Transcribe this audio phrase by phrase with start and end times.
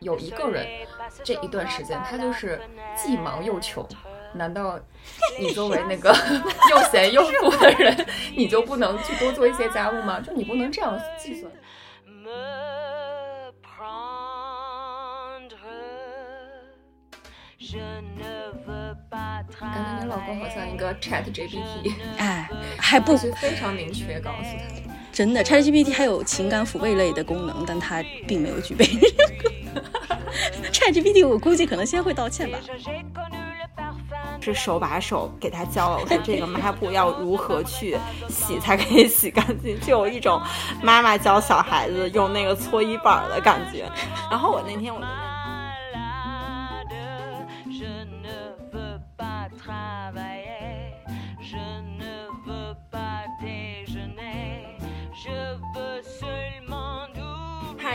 [0.00, 0.66] 有一个人，
[1.22, 2.58] 这一段时间他就是
[2.96, 3.86] 既忙又穷。
[4.32, 4.80] 难道
[5.38, 6.16] 你作为那个
[6.70, 7.94] 又闲又富的人，
[8.34, 10.18] 你就不能去多做一些家务吗？
[10.18, 11.52] 就你不能这样计算。
[19.60, 22.48] 感觉你老公好像一个 Chat GPT，哎，
[22.78, 28.84] 还不非常明确告诉他，真的 Chat GPT 还有情感抚慰类的功能，但它并没有具备。
[30.72, 32.58] Chat GPT 我估计可能先会道歉吧。
[34.40, 37.96] 是手把手给他教了，我说这个抹布要如何去
[38.28, 40.38] 洗才可以洗干净，就有一种
[40.82, 43.90] 妈妈教小孩子用那个搓衣板的感觉。
[44.30, 45.06] 然后我那天我就。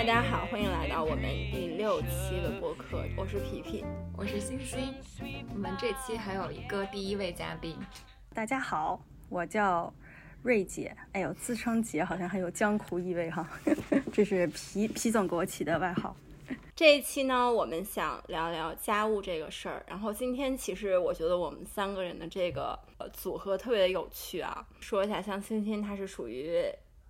[0.10, 3.06] 大家好，欢迎来到我们第六期的播客。
[3.16, 3.86] 我是皮皮，
[4.18, 4.92] 我是星星。
[5.54, 7.78] 我们这期还有一个第一位嘉宾。
[8.34, 9.94] 大家好，我叫
[10.42, 10.98] 瑞姐。
[11.12, 13.48] 哎呦，自称姐好像很有江湖意味哈。
[14.12, 16.16] 这是皮皮总给我起的外号。
[16.76, 19.86] 这一期呢，我们想聊聊家务这个事儿。
[19.88, 22.78] 然后今天其实我觉得我们三个人的这个
[23.14, 24.66] 组合特别的有趣啊。
[24.80, 26.66] 说一下，像星星，她是属于。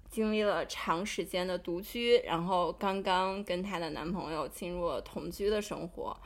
[0.10, 6.18] 经历了长时间的独居，然后刚刚跟她的男朋友进入了同居的生活，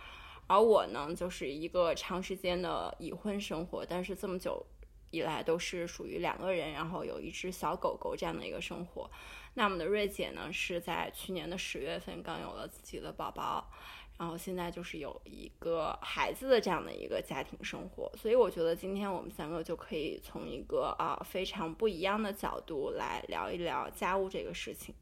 [0.48, 4.66] 而我呢，就是一个长时间的已婚生活，但是这么久
[5.11, 9.09] 以来都是属于两个人，然后有一只小狗狗这样的一个生活。
[9.56, 13.70] 那我们的瑞姐呢，是在去年的十月份刚有了自己的宝宝。
[14.17, 24.94] 然后现在就是有一个孩子的这样的一个家庭生活，所以我觉得今天我们三个就可以从一个啊非常不一样的角度来聊一聊家务这个事情。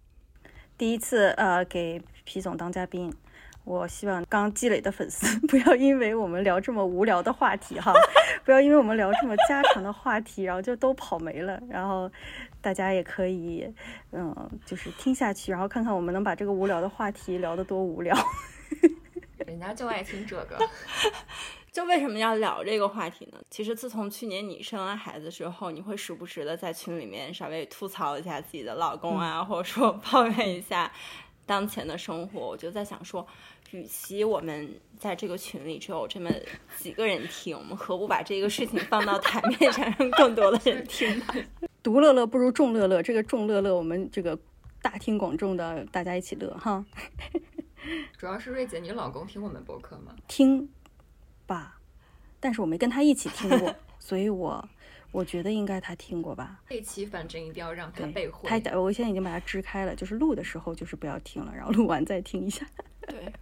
[0.78, 3.14] 第一次呃给皮总当嘉宾，
[3.64, 7.94] 我希望刚积累的粉丝 不要因为我们聊这么无聊的话题哈，
[8.44, 11.62] 不要因为我们聊这么家常的话题，然后就都跑没了。
[11.70, 12.10] 然后
[12.62, 13.72] 大家也可以
[14.12, 14.34] 嗯
[14.66, 18.18] 就是听下去，然后看看我们能把这个无聊的话题聊得多无聊。
[19.52, 20.58] 人家就爱听这个，
[21.74, 23.38] 就为什么要聊这个话题呢？
[23.50, 30.90] 其实自从去年你生完孩子之后，你会时不时的在群里面稍微吐槽一下自己的老公啊，或者说抱怨一下
[31.46, 32.40] 当前的生活。
[32.40, 33.28] 我就在想说，
[33.72, 36.32] 与其我们在这个群里只有这么
[36.78, 41.26] 几个人听，我们何不把这个事情放到台面上，让更多的人听呢？
[41.84, 44.40] 独乐乐不如众乐乐，这个众乐乐，我们这个
[44.82, 46.86] 大庭广众的大家一起乐哈。
[48.18, 50.16] 主要是瑞姐，你老公听我们播客吗？
[50.28, 50.70] 听
[51.48, 51.80] 吧，
[52.40, 54.68] 但是我没跟他一起听过， 所以我
[55.12, 56.62] 我觉得应该他听过吧。
[56.70, 58.48] 这期反正一定要让他背会。
[58.48, 62.66] 他我现在已经把它支开了，就是录的时候就是不要听了，然后录完再听一下。
[63.08, 63.34] 对，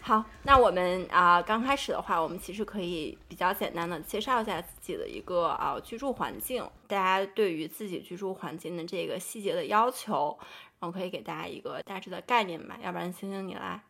[0.00, 10.36] 好，那我们啊刚开始的话，我们其实可以比较简单的介绍一下自己的一个啊居住环境，大家对于自己居住环境的这个细节的要求。
[10.84, 13.82] 我可以给大家一个大致的概念吧，要不然星星你来。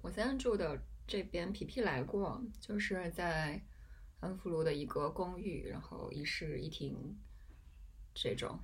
[0.00, 3.62] 我现在住的这边皮皮来过，就是在
[4.20, 7.16] 安福路的一个公寓，然后一室一厅
[8.14, 8.58] 这种。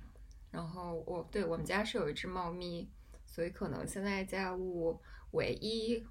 [0.51, 2.89] 然后我对我们家是有一只猫咪，
[3.25, 4.99] 所以可能现在家务
[5.31, 6.03] 唯一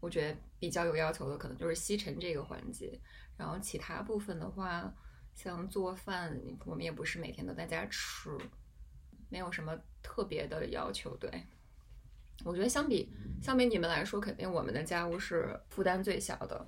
[0.00, 3.00] 我觉得比较有要求的，可能就是吸尘这个环节。
[3.36, 4.92] 然后其他部分的话，
[5.34, 8.30] 像做饭，我们也不是每天都在家吃。
[9.30, 11.30] 没有什么特别的要求，对
[12.44, 13.08] 我觉得相比
[13.42, 16.66] 相比你们来说，肯定我们的家务是负担最小的。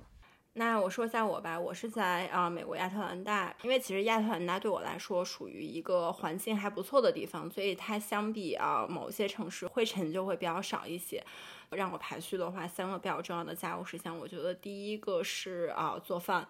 [0.53, 11.25] 那我说一下我吧，我是在啊美国亚特兰大，因为其实亚特兰大对我来说属于一个环境还不错的地方，所以它相比啊某些城市灰尘就会比较少一些。
[11.71, 16.47] 让我排序的话，三个比较重要的家务事项，我觉得第一个是啊做饭。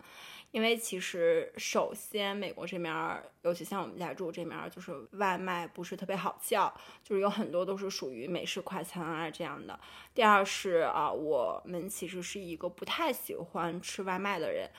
[0.52, 9.80] 因为其实，首先美国这面儿，尤其像我们家住这面儿，就是外卖不是特别好叫，就是有很多都是属于美式快餐啊这样的。
[10.14, 14.70] 第二是啊，我们其实是一个不太喜欢吃外卖的人，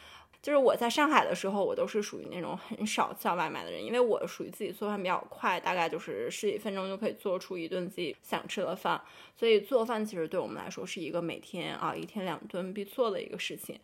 [0.42, 9.00] 就是我在上海的时候，我都是属于那种很少叫外卖的人，因为我属于自己做饭比较快，大概就是十几分钟就可以做出一顿自己想吃的饭，
[9.36, 13.78] 所以做饭其实对我们来说是一个每天啊一天两顿必做的一个事情。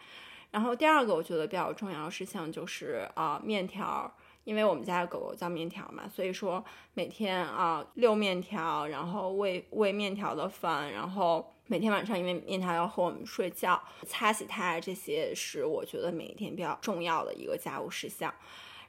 [0.50, 4.12] 然后第二个我觉得比较重要的事项就是啊面条，
[4.48, 6.64] 因为我们家的狗狗叫面条嘛，所以说
[6.94, 18.32] 每天啊遛面条，然后喂喂面条的饭，然后每天晚上因为面条要和我们睡觉，擦洗它这些是我觉得每一天比较重要的一个家务事项。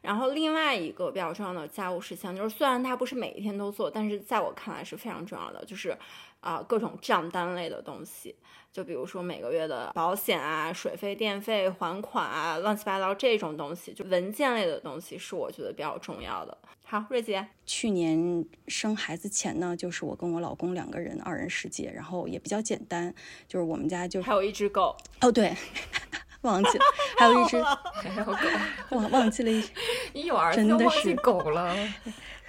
[0.01, 5.93] 然后另外一个比较重要的家务事项，就是虽然它不是每一天都做，但是在我看来是非常重要的，就是
[6.39, 8.33] 啊、各种账单类的东西，
[8.71, 16.57] 就比如说每个月的保险啊、水费、电费还款啊、乱七八糟这种东西，就文件类的东西是我觉得比较重要的。
[16.83, 23.13] 好，瑞姐，去年生孩子前呢，就是我跟我老公两个人二人世界，然后也比较简单，
[23.47, 25.55] 就是我们家就还有一只狗，哦对，
[26.41, 26.85] 忘记了，
[27.19, 27.61] 还有一只
[28.09, 29.63] 还有狗，忘忘记了一
[30.13, 31.75] 你有儿子真的就忘记是狗了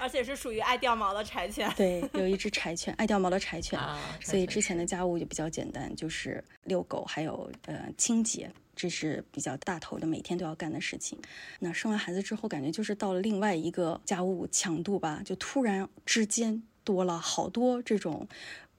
[0.00, 1.70] 而且是属于爱掉毛的柴犬。
[1.76, 4.00] 对，有一只柴犬，爱掉毛的柴犬，啊！
[4.20, 11.18] 所以之前的家务就比较简单，就是遛狗，还有呃清洁，这是比较大头的，每天都要干的事情。
[11.58, 18.26] 那生完孩子之后，感觉就是到了另外一个家务强度吧，就突然之间多了好多这种，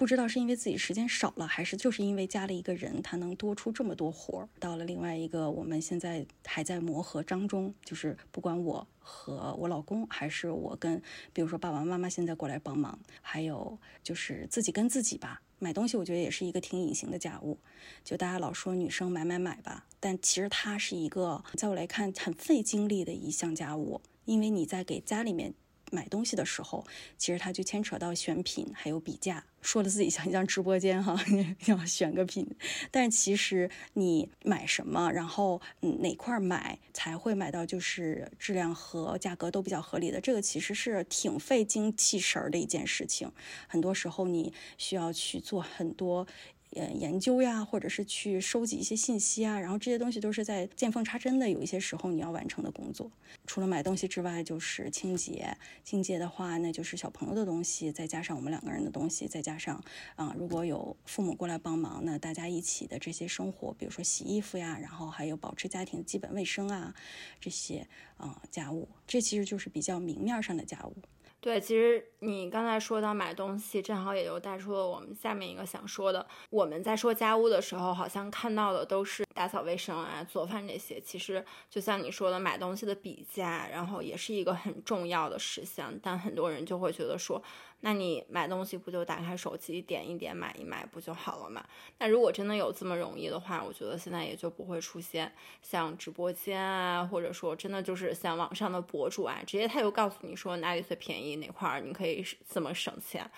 [0.01, 4.49] 不知道是因为自己时间少了，还是就是因为加了一个人，他能多出这么多活儿。
[4.59, 10.99] 到了另外一个，我们现在还在磨合当中，就是不管我和我老公，还是我跟，
[11.33, 15.39] 比如说爸爸妈妈现在过来帮忙，还有就是自己跟自己吧。
[15.59, 17.59] 买东西我觉得也是一个挺隐形的家务，
[18.03, 25.53] 就大家老说女生买买买吧，但其实它是一个在我来看很费精力的一项家务，因为你在给家里面
[25.91, 26.83] 买东西的时候，
[27.17, 29.45] 其实它就牵扯到选品，还有比价。
[29.61, 31.15] 说的自己像像直播间哈，
[31.67, 32.47] 要选个品，
[32.89, 43.31] 但其实你买什么，然后哪块买才会买到就是质量和价格都比较合理的，这个其实是挺费精气神儿的一件事情。
[43.67, 46.25] 很多时候你需要去做很多。
[46.73, 53.11] 呃，研究呀，或者是去收集一些信息啊，然后这些东西都是在见缝插针的，有一些时候你要完成的工作。
[53.45, 55.57] 除了买东西之外，就是清洁。
[55.83, 59.83] 清洁的话，那就是小朋友的东西，再加上我们两个人的东西，再加上
[60.15, 66.95] 啊、如果有父母过来帮忙，那大家一起的这些生活，比如说洗衣服呀，然后还有保持家庭基本卫生啊，
[67.41, 67.85] 这些
[68.15, 70.95] 啊、家务，这其实就是比较明面上的家务。
[71.41, 76.23] 对，其实你刚才说到买东西，正好也就带出了我们下面一个想说的。
[76.51, 81.01] 我们在说家务的时候，好像看到的都是打扫卫生啊、做饭这些。
[81.01, 85.91] 其实就像你说的，买东西的比价，然后也是一个很重要的事项。
[85.99, 87.41] 但很多人就会觉得说，
[87.83, 91.65] 那你买东西不就打开手机点一点买一买不就好了嘛？
[91.97, 95.31] 那如果真的有这么容易的话，我觉得现在也就不会出现
[95.61, 103.29] 像直播间啊，或者说真的就是像网上的博主啊，直接他就告诉你说哪里最便宜，哪块儿你可以怎么省钱。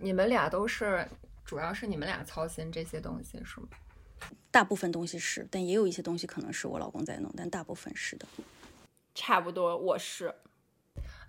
[0.00, 1.04] 你们俩都是，
[1.44, 3.68] 主要是你们俩操心这些东西是吗？
[4.50, 8.26] 大部分东西是，但也有一些东西可能是我老公在弄，但大部分是的。
[9.14, 10.32] 差不多，我是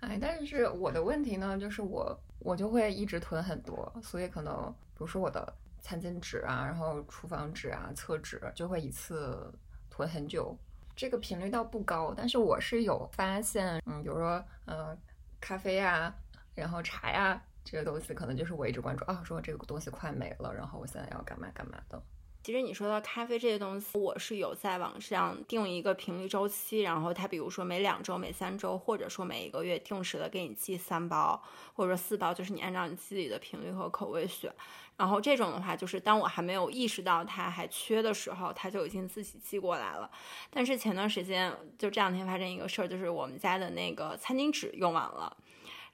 [0.00, 9.52] 哎，但是我的问题呢，就是我我就会一直囤很多，所以可能比如说我的餐巾纸啊，然后厨房纸啊、厕纸就会一次
[9.90, 10.56] 囤很久。
[10.96, 14.96] 这个频率倒不高，但是我是有发现，嗯，比如说呃
[15.40, 16.14] 咖啡呀、
[16.54, 22.02] 然后茶呀这个东西，可能就是我一直关注啊，说这个东西快没了，然后我现在要干嘛干嘛的。
[22.42, 31.40] 其实你说到咖啡这些东西，我是有在网上定一个频率周期，然后它比如说每两周、每三周，或者说每一个月定时的给你寄三包
[31.74, 34.50] 或者说四包，就是你按照你自己的频率和口味选。
[34.96, 40.10] 然后这种的话，就是当我还没有意识到它还缺的时候，它就已经自己寄过来了。
[40.48, 45.36] 但是前段时间就这两天发生一个事儿，就是我们家的那个餐巾纸用完了，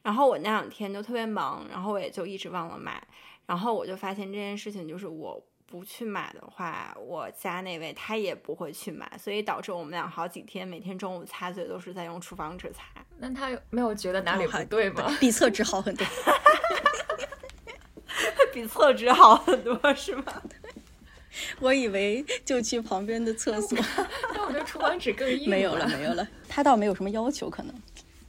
[0.02, 3.04] 然后我那两天就特别忙，然后我也就一直忘了买，
[3.46, 5.42] 然后我就发现这件事情就是我。
[5.66, 12.84] 不去买的话，我家那位他也不会去买，所以导致我们俩好几天每天中午擦嘴都是在用厨房纸擦。
[13.18, 15.14] 那他有没有觉得哪里不对吗？
[15.18, 16.06] 比厕纸好很多。
[18.52, 20.42] 比厕纸好很多，是吗？
[21.60, 23.76] 我以为就去旁边的厕所，
[24.32, 25.50] 但我觉得厨房纸更硬。
[25.50, 26.26] 没有了，没有了。
[26.48, 27.74] 他倒没有什么要求，可能。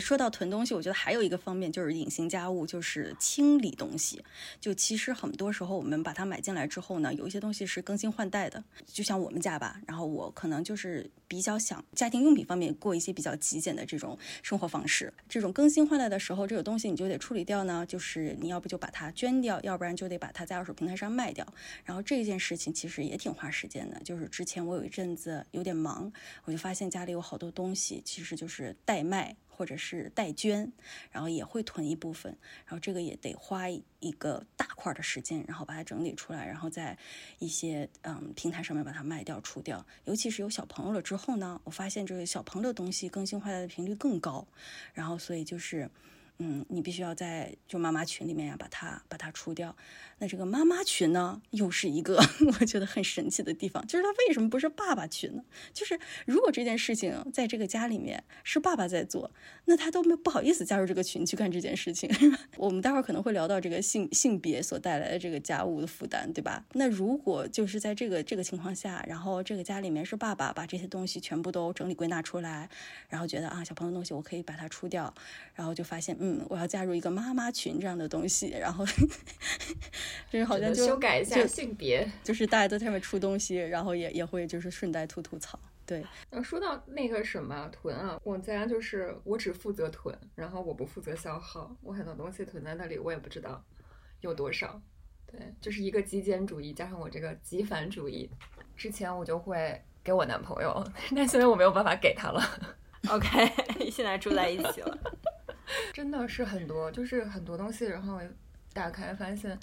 [0.07, 4.23] 说到囤东西，我觉得还有一个方面就是隐形家务，就是清理东西。
[4.57, 8.63] 就其实很多时候我们把它买进来之后呢，有一些东西是更新换代的。
[8.85, 15.13] 就像我们家吧，然后我可能就是比较想家庭用品方面过一些比较极简的这种生活方式。
[15.27, 21.45] 这种更新换代的时候，这个东西你就得处理掉呢，就是你要不就把它捐掉，要不然就得把它在二手平台上卖掉。
[21.83, 23.99] 然后这件事情其实也挺花时间的。
[24.05, 26.09] 就是之前我有一阵子有点忙，
[26.45, 29.35] 我就发现家里有好多东西其实就是代卖。
[29.57, 30.71] 或者是代捐，
[31.09, 36.95] 然后也会囤一部分，然后这个也得花一个大块的时间，然后把它整理出来，然后在
[37.39, 39.83] 一些嗯平台上面把它卖掉、出掉。
[40.05, 44.47] 尤其是有小朋友了之后呢，我发现这个小朋友的东西更新换代的频率更高，
[44.93, 45.89] 然后所以就是
[46.37, 49.75] 嗯，你必须要在就妈妈群里面呀把它把它出掉。
[50.19, 52.17] 那这个妈妈群呢，又是一个
[52.59, 55.43] 我觉得很神奇的地方，就是它为什么不是爸爸群呢？
[55.73, 59.29] 就是如果这件事情在这个家里面是爸爸在做，
[59.65, 62.09] 那他都没不好意思加入这个群去干这件事情。
[62.57, 66.65] 我们待会儿可能会聊到这个性性别所带来的这个家务的负担，对吧？
[66.73, 72.67] 那如果就是在这个这个情况下，然后这个家里面是爸爸把这些东西全部都整理归纳出来，
[73.07, 75.13] 然后觉得啊小朋友东西我可以把它出掉，
[75.53, 78.83] 然后就发现嗯我要加入一个妈妈群这样的东西，然后。
[80.29, 85.59] 就是好像就修改一下性别，就是大家都在上面出东西，然后也也会就是顺带吐吐槽。
[85.85, 93.63] 对，那说到那个什么囤啊，我家就是我只负责囤，然后我不负责消耗，我很多东西囤在那里，我也不知道
[94.19, 94.81] 有多少。
[95.25, 98.29] 对，就是一个极简主义加上我这个极繁主义，
[98.75, 100.85] 之前我就会给我男朋友，
[101.15, 102.41] 但现在我没有办法给他了。
[103.09, 103.27] OK，
[103.89, 104.97] 现在住在一起了，
[105.93, 108.19] 真的是很多，就是很多东西，然后
[108.73, 109.57] 打开发现。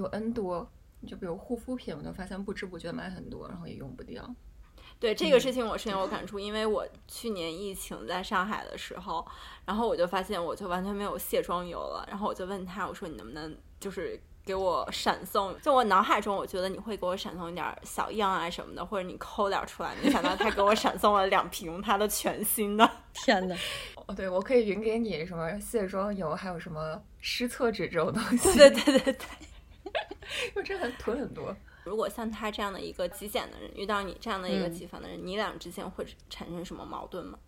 [0.00, 0.70] 有 N 多，
[1.06, 4.28] 就比如护肤品，我就发现不知不觉买很多，然后也用不掉。
[4.98, 9.26] 对这个事情我深有感触，因为我去年疫情在上海的时候，
[9.64, 15.58] 然后我就发现我就完全没有卸妆油了，然后我就问他，我说你能不能就是给我闪送？
[15.62, 22.90] 就我脑海中我觉得你会给我闪送一点小样啊什么的，或者你抠点出来，没想到他给我闪送了两瓶他的全新的。
[23.14, 23.56] 天呐，
[24.06, 28.52] 哦，对我可以匀给你什么卸妆油，还有什么湿厕纸这种东西。
[28.58, 29.26] 对对对对。
[30.48, 31.56] 因为这很囤很多。
[31.84, 37.38] 如果像他这样的一个极简的人遇到你这样的一个极繁的人，你俩之间会产生什么矛盾吗？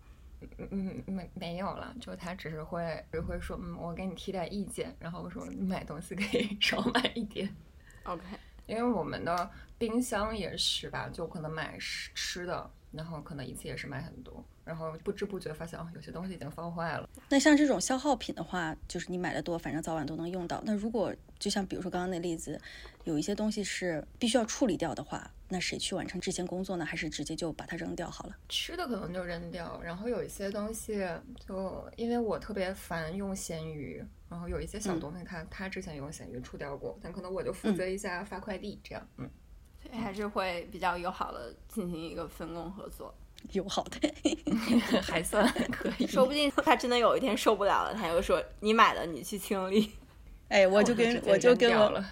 [0.59, 0.69] 嗯
[1.07, 7.55] 嗯，没没有了，就他只是会只会说，嗯，我给你提点意见，然后我说你买东西可以少买一点。
[8.05, 8.25] OK，
[8.67, 14.45] 因为我们的冰箱也是吧，就可能买吃吃的，然后可能一次也是买很多。
[14.65, 17.09] 然后不知不觉发现哦，有些东西已经放坏了。
[17.29, 20.63] 那像这种消耗品的话，就是你买的多，反正早晚都能用到。
[20.65, 22.61] 那如果就像比如说刚刚那例子，
[23.03, 26.85] 有一些东西是必须要处理掉的话，那谁去完成这些工作呢？
[26.85, 28.37] 还是直接就把它扔掉好了？
[28.49, 29.81] 吃的可能就扔掉。
[29.83, 31.05] 然后有一些东西，
[31.45, 39.09] 就因为我特别烦用闲鱼，然后有一些小东西，他他之前用闲鱼出掉过，但可能我就负责一下发快递这样。
[39.17, 39.29] 嗯，
[39.99, 43.15] 还是会比较友好的进行一个分工合作。
[43.51, 44.15] 友好的，
[45.03, 46.07] 还算可以。
[46.07, 49.91] 说不定他真的有一天受不了了，他又说：“你买的，你去清理。”
[50.49, 52.05] 哎，我就跟我就跟我，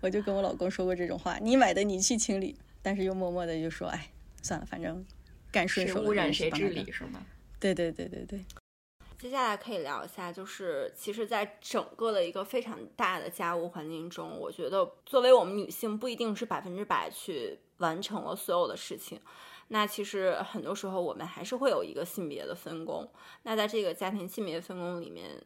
[0.00, 4.10] 我就跟我老公说过这种话：“你买的，你去清理。”但是又默默的就说：“哎，
[4.42, 5.04] 算了，反正
[5.50, 7.20] 干顺手。”污染谁治理是吗？
[7.58, 8.44] 对对对对对。
[9.18, 19.18] 接下来可以聊一下，就是其实，在整个的一个非常大的家务环境中，我觉得作为我们女性，不一定是百分之百去完成了所有的事情。
[19.68, 23.08] 那其实很多时候我们还是会有一个性别的分工。
[23.44, 25.42] 那在这个家庭性别分工里面，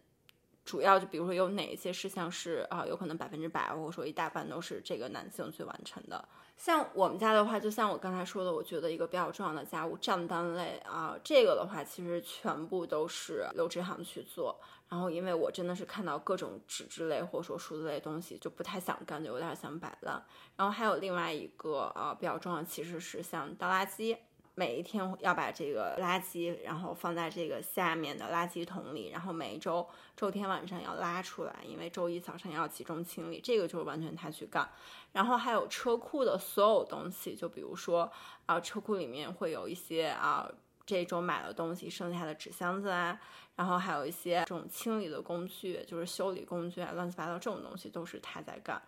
[0.64, 6.28] 主要就比如说有哪一些事项是啊，有可能百分之百或者说一大半都是这个男性去完成的。
[6.58, 14.58] 像我们家的话，就像我刚才说的，我觉得一个比较重要的家务账单类啊，这个的话其实全部都是由志航去做。
[14.88, 20.20] 然后因为我真的是看到各种纸质类或者说数字类东西，就不太想干，就有点想摆烂。
[20.56, 24.16] 然后还有另外一个啊比较重要，其实是像倒垃圾。
[24.58, 29.86] 每一天要把这个垃圾，然后放在这个下面的垃圾桶里，然后每一周
[30.16, 34.68] 周天晚上要拉出来，因为周一早上要集中清理，这个就是完全他去干。
[35.12, 38.10] 然后还有车库的所有东西，就比如说
[38.46, 40.50] 啊，车库里面会有一些啊
[40.84, 43.16] 这周买的东西剩下的纸箱子啊，
[43.54, 48.82] 然后还有一些这种清理的工具，就是修理工具啊，乱七八糟这种东西都是他在干，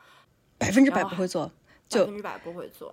[0.58, 1.46] 百分之百不会做，
[1.88, 2.92] 百分之百不会做。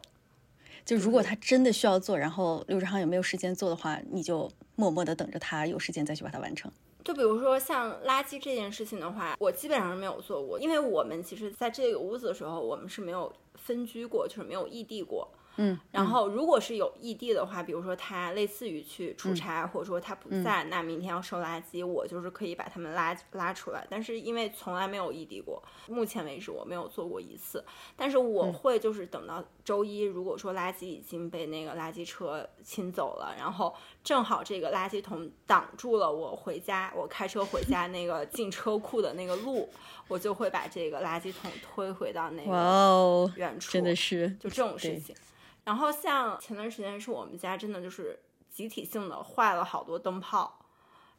[0.88, 6.72] 就如果他真的需要做，然后刘志航也没有时间做的话，你就默默的等着他有时间再去把它完成。
[7.04, 15.30] 就比如说像垃圾这件事情的话，我基本上是没有做过，因为我们其实在这个屋子的时候，我们是没有分居过，就是没有异地过。
[15.58, 23.86] 嗯，然后如果是有异地的话，比如说他类似于去出差，或者说他不在，那明天要收垃圾，我就是可以把他们拉拉出来。
[23.90, 27.64] 但是因为从来没有异地过，目前为止我没有做过一次。
[27.96, 39.68] 但是我会就是等到周一，如果说垃圾已经被那个垃圾车清走了，然后正好这个垃圾桶挡住了我回家，我开车回家那个进车库的那个路，
[40.08, 43.72] 我就会把这个垃圾桶推回到那个远处。
[43.72, 45.16] 真的是，就这种事情。
[45.68, 48.18] 然后像前段时间是我们家真的就是
[48.50, 50.58] 集体性的坏了好多灯泡，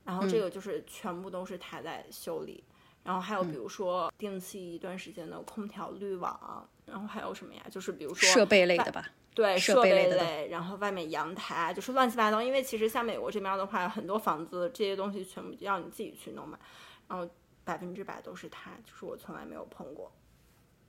[0.05, 2.64] 然后这个就是全部都是他在修理。
[3.05, 7.62] 然后还有比如说定期一段时间的空调滤网，然后还有什么呀？
[7.71, 10.49] 就是比如说设备类的吧，对设备类。
[10.49, 16.59] 然后外面阳台就是乱七八糟，因为其实像美国这边的话，很多房子这些东西全部要你自己去弄嘛。
[17.07, 17.28] 然后
[17.64, 20.11] 百分之百都是他，就是我从来没有碰过。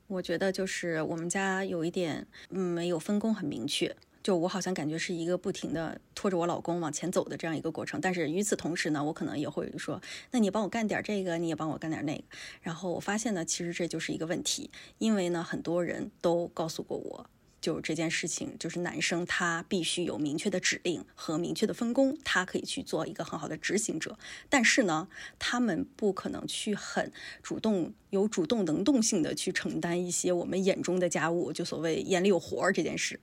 [0.09, 3.95] 我觉得就是我们家有一点，嗯，没有分工很明确。
[4.23, 10.01] 就我好像感觉是一个不停的拖着我老公往前走的这样一个过程，但是与此同时呢，我可能也会说，
[10.31, 12.23] 那你帮我干点这个，你也帮我干点那个。
[12.61, 17.29] 然后我发现呢，其实这就是一个问题，因为呢，很多人都告诉过我。
[17.61, 24.17] 就这件事情，就是男生他必须有明确的指令和明确的分工，他可以去做一个很好的执行者。
[24.49, 27.11] 但是呢，他们不可能去很
[27.43, 33.19] 主动、有主动能动性的去承担一些我们眼中的家务，就所谓眼里有活儿这件事。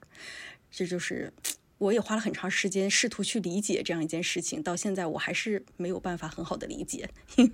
[0.71, 1.33] 这就是。
[1.77, 7.07] 我也花了很长时间试图去理解这样一件事情，到现在我还是没有办法很好的理解，
[7.37, 7.45] 因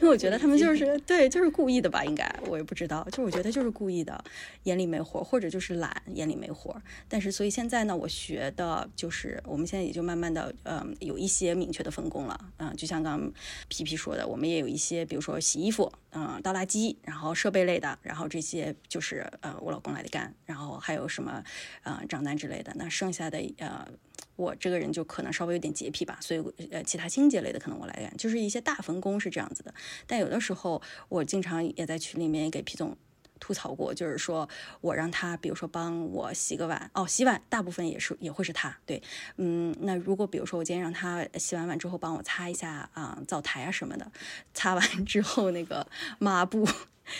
[0.00, 4.24] 为我觉得他们就是对，就是故意的吧，应该我也不知道，就我觉得就是故意的，
[4.64, 6.80] 眼里没活，或者就是懒，眼里没活。
[7.08, 13.32] 但是所以现在呢，我学的就是我们现在也就慢慢的，嗯，有一些明确的分工了，嗯，就像刚刚
[13.68, 21.42] 皮皮说的，我们也有一些，比如说洗衣服，嗯，倒垃圾，然后设备类的，然后这些就是呃我老公来干，然后还有什么，
[21.82, 23.30] 呃账单之类的，那剩下。
[23.32, 23.88] 的呃，
[24.36, 29.72] 我这个人就可能稍微有点洁癖吧，所以呃，其他清洁类的可能我来干，就是一些大分工是这样子的。
[30.06, 32.94] 但有的时候，我经常也在群里面给皮总
[33.42, 34.48] 吐槽过，就是说
[34.80, 39.02] 我让他，比如说帮我洗个碗，哦，洗碗大部分也是也会是他，对，
[39.36, 44.06] 嗯，那如果比如说我今天让他洗完碗之后帮我擦一下啊灶台啊什么的，
[44.54, 45.84] 擦完之后那个
[46.20, 46.68] 抹布。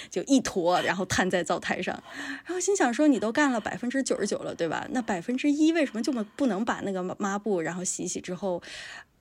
[0.09, 2.01] 就一坨，然后摊在灶台上，
[2.47, 4.87] 然后心想说：“你都干了百分之九十九了，对吧？
[4.93, 8.63] 那百分之一为什么就不能把那个抹布，然后洗洗之后，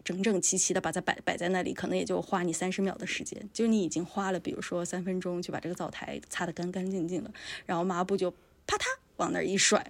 [0.04, 1.74] 整整齐齐的把它摆摆在那里？
[1.74, 7.32] 可能也就花你三十秒的时间，就你已经花了，比如说三分钟就把这个灶台擦得干干净净了，
[7.66, 8.32] 然后抹布就
[8.66, 8.84] 啪嗒
[9.18, 9.86] 往那儿一甩，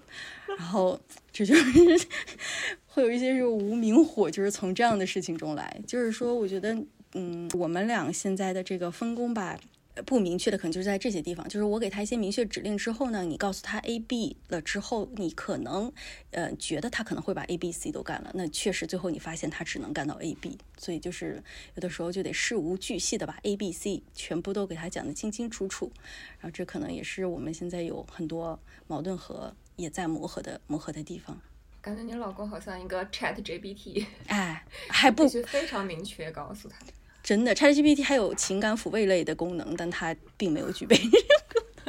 [0.57, 0.99] 然后
[1.31, 2.07] 这就是
[2.87, 5.81] 会有一些这种无名火，就是从这样的事情中来。
[5.87, 6.77] 就是说，我觉得，
[7.13, 9.57] 嗯，我们俩现在的这个分工吧。”
[10.05, 15.91] 不明确的可能就是在这些地方，就是我给他一些明确指令之后呢，你告诉他 A B 了之后，你可能
[16.31, 21.43] 呃觉得他可能会把 A B C 都干了，那确实最后你发现他只能干到 A B，所以就是
[21.75, 25.91] 有的时候就得事无巨细的把 A B C 全部都给他讲得清清楚楚，
[26.39, 31.39] 然后这可能也是我们现在有很多矛盾和也在磨合的磨合的地方。
[31.81, 36.77] 感觉你老公好像一个 Chat GPT，哎， 还不非常明确告诉他。
[37.31, 40.97] 真的，ChatGPT 还有情感抚慰类的功能，但它并没有具备。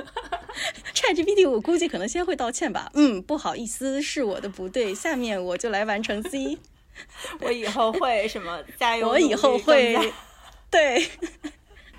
[0.95, 6.57] ChatGPT 我估计可能先会道歉吧，嗯，不好意思，是我的不对，下面我就来完成 C。
[7.43, 9.09] 我以后会什么加油？
[9.09, 9.99] 我以后会，
[10.71, 11.05] 对。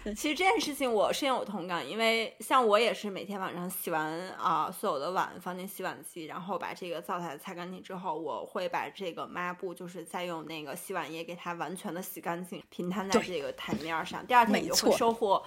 [0.15, 14.25] 其实这件事情我深有同感，因为像我也是每天晚上洗完啊所有的碗放进洗碗机，然后把这个灶台擦干净之后，我会把这个抹布就是再用那个洗碗液给它完全的洗干净，平摊在这个台面上。
[14.27, 15.41] 第二天你就会收获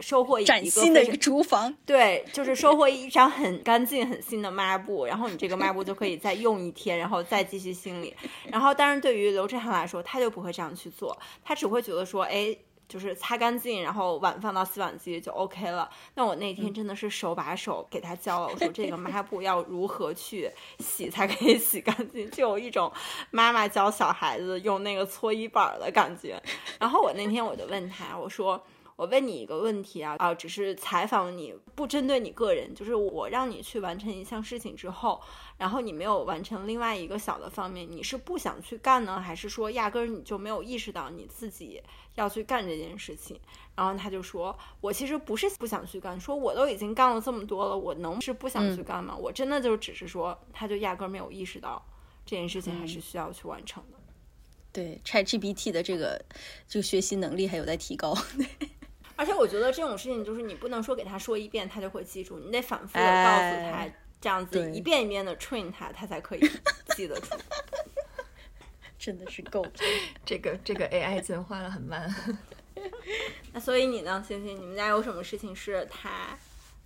[0.00, 1.74] 收获一个新的一个厨房。
[1.86, 8.14] 对，就是收获一张很干净很新的抹布，然后你这个抹布就可以再用一天，然后再继续清理。
[8.50, 12.54] 然后，但是对于刘志涵来说，他就不会这样去做，他只会觉得说，哎。
[12.88, 15.88] 就是擦干净，然后碗放到洗碗机就 OK 了。
[16.14, 22.92] 那我那天真的是手把手给他教了，我说这个 抹布要如何去洗才可以洗干净，就有一种
[23.30, 26.40] 妈妈教小孩子用那个搓衣板的感觉。
[26.78, 28.62] 然后我那天我就问他，我说。
[28.96, 35.20] 我问你一个问题啊，啊，只是采访你，不针对你个人，就是我让你去完成一项事情之后，
[35.58, 41.82] 然后你没有完成另外一个小的方面，你是不想去干呢，还是说压根儿你就没有意识到你自己
[42.14, 43.38] 要去干这件事情？
[43.74, 49.14] 然后他就说，我其实不是不想去干，说我都已经干了这么多了，我能是不想去干吗？
[49.14, 51.84] 我真的就只是说，他就压根儿没有意识到
[52.24, 53.98] 这件事情还是需要去完成的。
[54.72, 56.22] 对，ChatGPT 的这个
[56.66, 58.16] 这个学习能力还有待提高。
[59.16, 63.88] 而且我觉得这种事情就是你不能说给他说一遍他就会记住，你得反复的告诉他，
[64.20, 66.40] 这样子一遍一遍的 train 他，他才可以
[66.94, 67.34] 记得住。
[68.98, 69.70] 真的是够了，
[70.24, 72.12] 这个这个 AI 进化的很慢。
[73.52, 74.60] 那所以你呢，星星？
[74.60, 76.36] 你们家有什么事情是他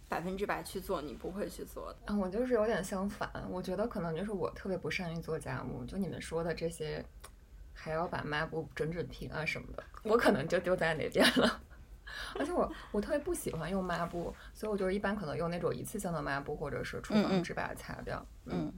[0.08, 2.12] 百分之百去做，你不会去做的？
[2.12, 7.02] 啊，我就是有点相反，我觉得可能就是我特别不善于做家务，就你们说的这些，
[7.72, 11.62] 还要把抹布整整平啊什么的，我可能就丢在那边了。
[12.38, 18.24] 而且我我特别不喜欢用抹布，所以我就是一般可能用那种一次性的抹布，或者是厨房纸把它擦掉。
[18.46, 18.72] 嗯，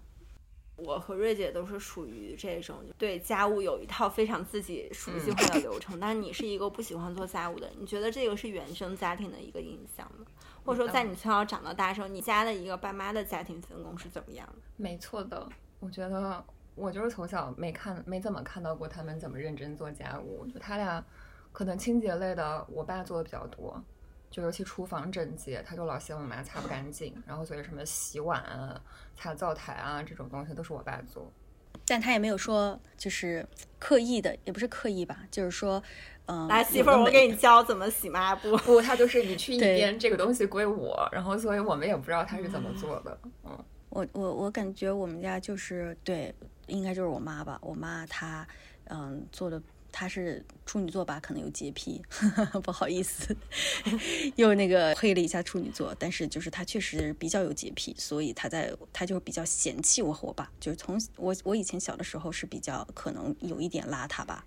[0.76, 10.26] 我和瑞姐都是属于这种对家务有一套非常自己熟悉化的流程，但是你是一个不喜欢做家务的，你觉得这个是原生家庭的一个影响吗？
[10.64, 14.62] 或者说在你从小长到大的时候，你家的一个爸妈的家庭分工是怎么样的？
[14.76, 15.48] 没错的，
[15.80, 21.04] 我觉得我就是从小没看没怎么看到过他们怎么认真做家务，就他俩。
[21.52, 23.80] 可能清洁类的我爸做的比较多，
[24.30, 28.80] 就尤其厨房整洁，他就老嫌我妈擦不干净，然后所以什么洗碗啊、
[29.14, 31.30] 擦灶台啊这种东西都是我爸做。
[31.84, 33.46] 但他也没有说就是
[33.78, 35.82] 刻意的，也不是刻意吧，就是说，
[36.26, 38.56] 嗯、来，媳妇儿，我给你教怎么洗抹布。
[38.58, 43.18] 不，他就是你去一边，这个东西归我，然后所以我们也不知道他是怎么做的。
[43.44, 46.32] 嗯，我我我感觉我们家就是对，
[46.68, 47.58] 应该就是我妈吧。
[47.60, 48.46] 我妈她
[48.84, 49.60] 嗯做的，
[49.92, 52.02] 他是处女座吧，可能有洁癖，
[52.64, 53.36] 不好意思，
[54.36, 55.94] 又那个黑了一下处女座。
[55.98, 60.50] 但是就是他确实比较有洁癖，所以他在他就比较嫌弃我和我爸。
[60.58, 64.44] 就是从我我以前小的时候是比较可能有一点邋遢吧。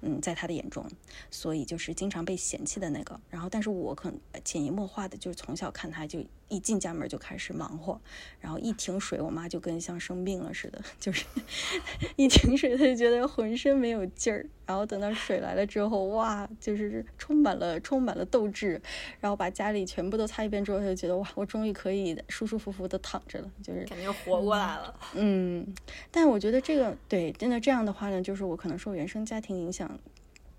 [0.00, 0.86] 嗯，在他的眼中，
[1.30, 3.18] 所以就是经常被嫌弃的那个。
[3.30, 8.00] 然后，但是我可能潜移默化的，就是从小看他就一进家门就开始忙活，
[8.40, 11.24] 然后一停水，我妈就跟像生病了似的，就是
[12.16, 14.46] 一停水，她就觉得浑身没有劲儿。
[14.66, 18.80] 然后等到水来了之后，哇，就是充满了充满了斗志，
[19.20, 24.92] 然后把家里全部都擦一遍之后，她就觉得哇，我终于可以舒舒服服的躺着了，就是感觉活过来了。
[25.14, 25.64] 嗯，
[26.10, 29.95] 但我觉得这个对，真的这样的话呢，就是我可能受原生家庭影响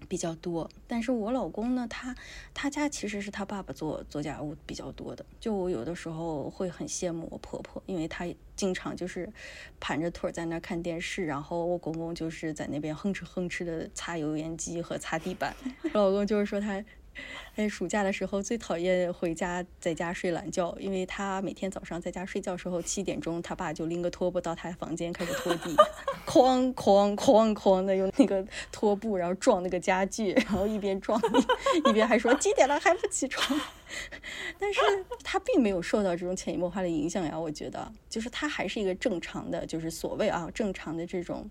[0.07, 0.69] 比较多。
[0.87, 2.15] 但是我老公呢，他
[2.53, 5.25] 他家其实是他爸爸做做家务比较多的。
[5.39, 9.31] 就我有的时候会很羡慕我婆婆，因为她经常就是
[9.79, 15.55] 盘着腿在那儿看电视，然后我公公就是在那边哼哧哼哧的擦油烟机和擦地板。
[15.83, 16.83] 我 老公就是说他。
[17.55, 25.75] 哎，暑假的时候最讨厌回家在家睡懒觉，因为他每天早上在家睡觉的时候，七点钟他爸就拎个拖布到他房间开始拖地，
[26.27, 31.19] 哐哐哐哐的用那个拖布，然后撞那个家具，然后一边撞
[31.89, 33.59] 一边还说几点了还不起床。
[34.59, 34.79] 但是
[35.23, 41.49] 他并没有受到这种潜移默化的影响呀，我觉得，就是他还是一个正常的，就是所谓啊正常的这种，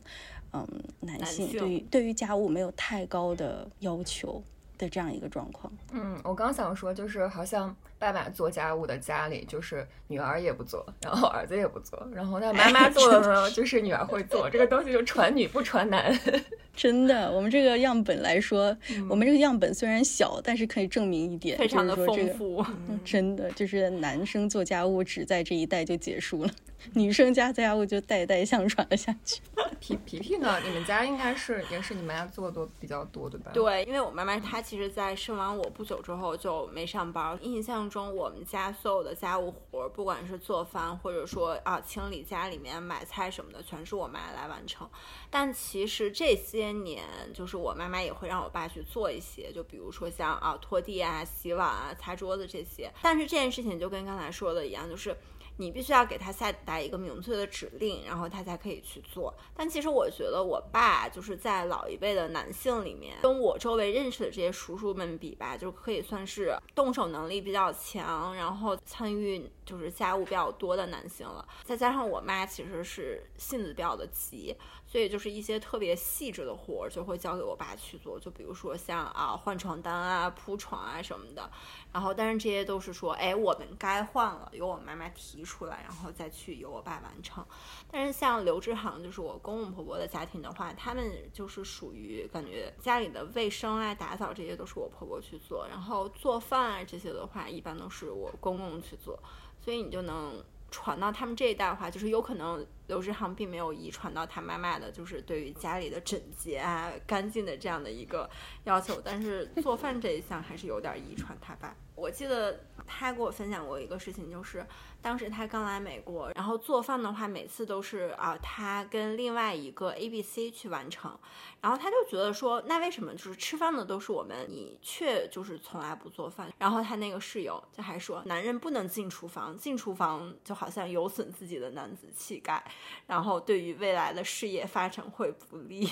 [0.52, 0.64] 嗯，
[1.00, 4.40] 男性男性对于对于家务没有太高的要求。
[4.78, 16.16] 的这样一个状况，嗯，我刚想说，就是好像爸爸做家务的家里，就是女儿也不做，然后儿子也不做，然后那妈妈做的呢，就是女儿会做，这个东西就传女不传男。
[16.76, 18.76] 真的，我们这个样本来说，
[19.08, 22.62] 我们这个样本虽然小，但是可以证明一点，非常的丰富。
[22.88, 26.50] 嗯真的就是男生做家务只在这一代就结束了，
[26.92, 29.40] 女生家家务就代代相传了下去。
[29.80, 30.58] 皮皮皮呢？
[30.60, 33.50] 你们家应该是也是你妈做的比较多，对吧？
[33.54, 37.38] 对，因为我妈妈她其实，在生完我不久之后就没上班。
[37.40, 44.88] 印象中，我们家所有的家务活，不管是做饭，或者说啊清理家里面、买菜什么的，全是我妈来完成。
[45.30, 52.92] 但其实这些年，就是我妈妈也会让我爸去做一些，就比如说像啊拖地啊、洗碗啊、擦桌子这些。
[53.02, 55.16] 但是这件事情就跟刚才说的一样，就是。
[55.58, 59.34] 你必须要给他下达一个明确的指令，然后他才可以去做。
[59.54, 71.46] 但其实我觉得我爸就是在老一辈的男性里面，跟我周围认识的这些叔叔们比吧，就可以算是动手能力比较强，然后参与就是家务比较多的男性了。
[71.64, 81.50] 再加上我妈其实是性子比较的急，所以就是一些特别细致的活儿就会交给我爸去做，就比如说像啊换床单啊、铺床啊什么的。
[81.92, 87.44] 然后，但是这些都是说，哎，我们该换了，由我妈妈提出来，然后再去由我爸完成。
[87.90, 99.18] 但是像刘志航，就是我公公婆婆的家庭的话，他们就是属于感觉家里的卫生啊、打扫这些都是我婆婆去做，然后做饭啊这些的话，一般都是我公公去做，
[99.66, 100.40] 所以你就能。
[100.68, 108.28] 传到他们这一代的话，就是有可能刘志航并没有遗传到他妈妈的，就是对于家里的整洁啊、干净的这样的一个
[108.64, 111.74] 要求，但是做饭这一项还是有点遗传他爸。
[111.96, 114.64] 我记得他给我分享过一个事情，就是
[115.00, 121.18] 当时他刚来美国，然后做饭的话，每次都是啊，他跟另外一个 A、B、C 去完成，
[121.62, 126.52] 然后他就觉得说，那为什么就是吃饭的都是我们，你却就是从来不做饭？
[126.58, 132.62] 然后他那个室友就还说，男人不能进厨房，进厨房就好像有损自己的男子气概，
[133.06, 135.88] 然后对于未来的事业发展会不利。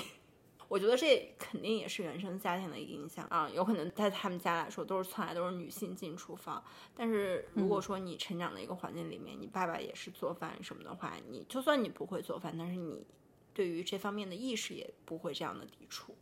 [0.67, 6.63] 我觉得这肯定也是原生家庭的一个影响啊，有可能在他们家来说都是从来都是女性进厨房，
[6.95, 13.05] 但是如果说你成长的一个环境里面，你爸爸也是做饭什么的话，你就算你不会做饭，但是你
[13.53, 16.15] 对于这方面的意识也不会这样的抵触。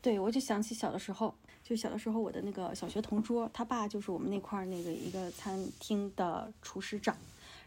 [0.00, 7.16] 对，我就想起小的时候，就小的时候我的那个小学同桌，他爸就是我们那块儿那个一个餐厅的厨师长。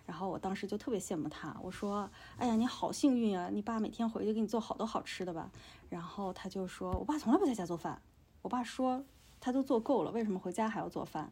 [0.06, 5.52] 然后我当时就特别羡慕他，我说：“哎呀，你好幸运啊，你爸每天回去给你做好多好吃的吧。”
[5.90, 8.02] 然后他就说：“我爸从来不在家做饭。”
[8.44, 9.04] 我爸说
[9.42, 11.32] ：“他都做够了，为什么回家还要做饭？”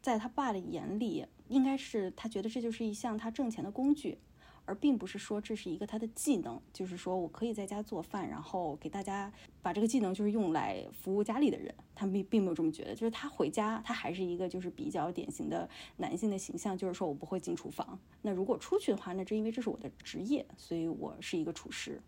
[0.00, 4.18] 在他爸的眼里，应该是他觉得这就是一项他挣钱的工具，
[4.66, 11.74] 而并不是说这是一个他的技能，就是说我可以在家做饭，然后给大家把这个技能就是用来服务家里的人。
[11.94, 17.98] 他并并没有这么觉得，就是他回家，他还是一个就是比较典型的男性的形象，就是说我不会进厨房。
[18.20, 22.02] 那如果出去的话，那这因为这是我的职业，所以我是一个厨师。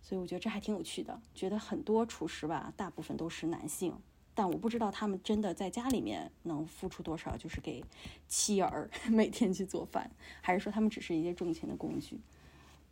[0.00, 3.94] 所以我觉得这还挺有趣的，觉得很多厨师吧，大部分都是男性，
[4.34, 7.84] 但我不知道他们真的在家里面能付出多少，就是给
[8.26, 12.18] 妻儿 每天去做饭，还是说他们只是一些挣钱的工具？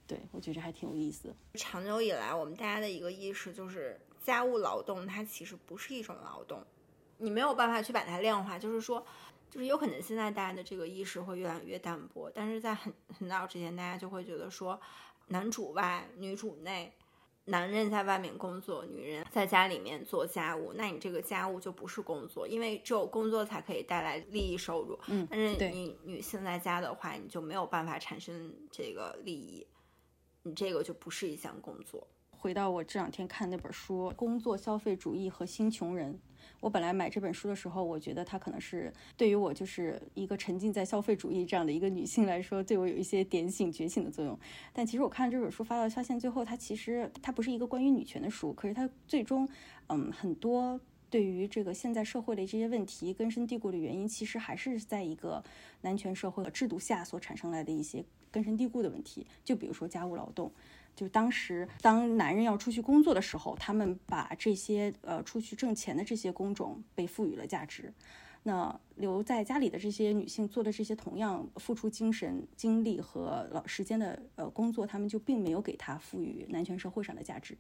[0.06, 1.34] 对我觉得还挺有意思。
[1.54, 6.62] 长久以来，我们大家的一个意识就是，家务劳动它其实不是一种劳动，
[7.18, 9.06] 你没有办法去把它量化，就是说，
[9.48, 14.78] 就是有可能现在大家的这个意识会越来越淡薄，但是在很很早之前，大家就会觉得说，
[15.28, 16.92] 男主外，女主内。
[17.46, 24.98] 男人在外面工作，女人在家里面做家务，那你这个家务就不是工作，因为只有工作才可以带来利益收入。
[25.08, 29.66] 嗯，但是你女性在家的话，你就没有办法产生这个利益，
[30.42, 32.06] 你这个就不是一项工作。
[32.40, 36.14] 回到我这两天看那本书《工作消费主义和新穷人》。
[36.60, 44.38] 我本来买这本书的时候，我觉得它可能是对于我就是一个沉浸在消费主义这样的一个女性来说，对我有一些点醒觉醒的作用。
[44.72, 49.46] 但其实我看这本书发到发现最后，它其实它不是一个关于女权的书，可是它最终，
[49.88, 55.44] 嗯，很多对于这个现在社会的这些问题根深蒂固的原因，其实还是在一个
[55.82, 59.26] 男权社会的制度下所产生来的一些根深蒂固的问题。
[59.44, 60.50] 就比如说家务劳动。
[61.00, 67.90] 就当时，当男人要出去工作的时候，他们把这些呃出去挣钱的这些工种被赋予了价值。
[68.42, 77.56] 那留在家里的这些女性做的这些同样付出精神、精力和老时间的呃工作，他们就并没有给他赋予男权社会上的价值。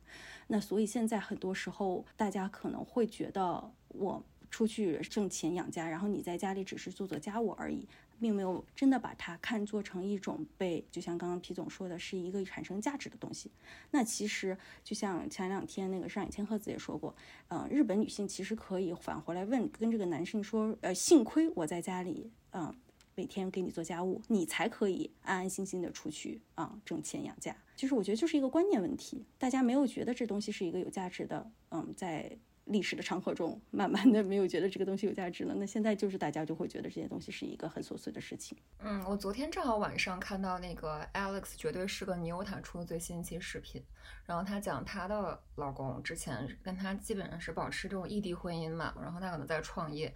[0.48, 7.86] 那所以现在很多时候，大家可能会觉得我出去挣钱养家，然后你在家里只是做做家务而已。
[8.20, 13.50] 并没有真的把它看作成一种被，就像刚刚皮总说的，是一个产生价值的东西。
[13.92, 17.16] 那其实就像前两天那个上野千鹤子也说过，
[17.48, 22.70] 呃，日本女性其实可以返回来问，跟这个男性说，呃，幸亏我在家里，嗯，
[23.14, 27.56] 每天给你做家务，你才可以安安心心的出去啊挣钱养家。
[27.74, 32.36] 其实我觉得就是一个观念问题，大家没有觉得这东西是一个有价值的，嗯，在。
[32.66, 35.54] 历史的长河中，慢慢的没有觉得这个东西有价值了。
[35.54, 38.56] 那现在就是大家就会觉得这些东西是一个很琐碎的事情。
[38.78, 43.82] 嗯，我昨天正好晚上看到那个 Alex 绝对是个牛，他出的最新一期视频，
[44.24, 50.14] 然后他讲他的老公之前跟他基本上是保持这种异地婚姻嘛，然后他可能在创业，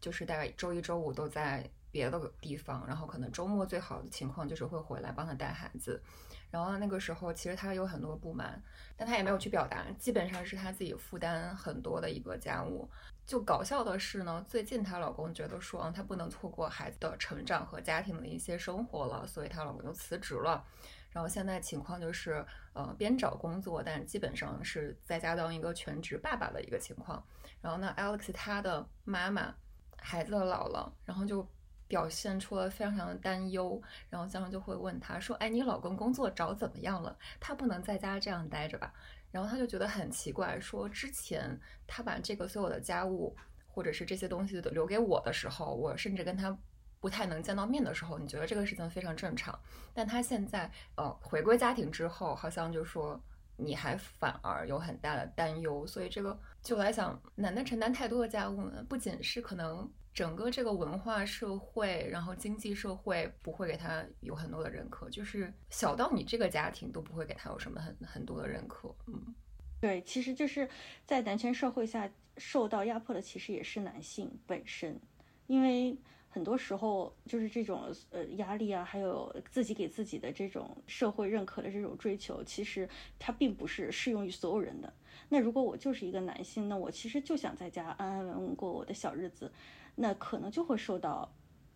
[0.00, 6.02] 就是大概周一周五都在别的地方，然后可能周末最好的情况就是会回来帮他带孩子。
[6.50, 8.60] 然后那个时候，其实他有很多不满，
[8.96, 12.90] 但他也没有去表达，基本上是他自己负担很多的一个家务。
[13.24, 20.64] 就搞笑的是呢，最近她老公觉得说，她不能错过孩子的成长和家庭的一些生活了，所以她老公就辞职了。
[21.12, 27.24] 然后现在情况就是，呃，边找工作，但基本上是在家当一个全职爸爸的一个情况。
[27.60, 29.54] 然后呢，Alex 他的妈妈，
[29.98, 31.48] 孩子的姥姥，然后就。
[31.90, 37.18] 表现出了非常非常的担忧，然后江江就会问他说：“哎，你老公工作找怎么样了？
[37.40, 38.94] 他不能在家这样待着吧？”
[39.32, 46.56] 然后他就觉得很奇怪，说：“之前他把这个所有的家务或者是这些东西都留给我的时候，我甚至跟他
[47.00, 49.58] 不太能见到面的时候，你觉得这个事情非常正常。
[49.92, 53.20] 但他现在呃回归家庭之后，好像就说
[53.56, 55.84] 你还反而有很大的担忧。
[55.84, 68.94] 所以这个就来想，男的承担太多的家务呢，不仅是可能。”整个这个文化社会，然后经济社会不会给他有很多的认可，就是小到你这个家庭都不会给他有什么很很多的认可。
[69.06, 69.34] 嗯，
[69.80, 70.68] 对，其实就是
[71.06, 72.06] 在男权社会下
[72.36, 75.00] 受到压迫的，其实也是男性本身，
[75.46, 75.96] 因为
[76.28, 82.86] 很多时候就是这种呃压力啊，还有自己给自己的这种社会认可的这种追求，其实
[83.18, 84.92] 它并不是适用于所有人的。
[85.30, 89.50] 那如果我就是一个男性，那我其实就想在家安安稳稳过我的小日子。
[89.94, 91.30] 那可能就会受到，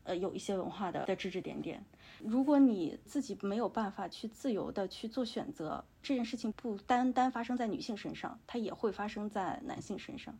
[0.04, 1.84] 呃，有一些文化的的指指点点。
[2.20, 10.34] 如果你自己没有办法去自由的去做选择，这件事情不单单发生在女性身上，它也会发生在男性身上。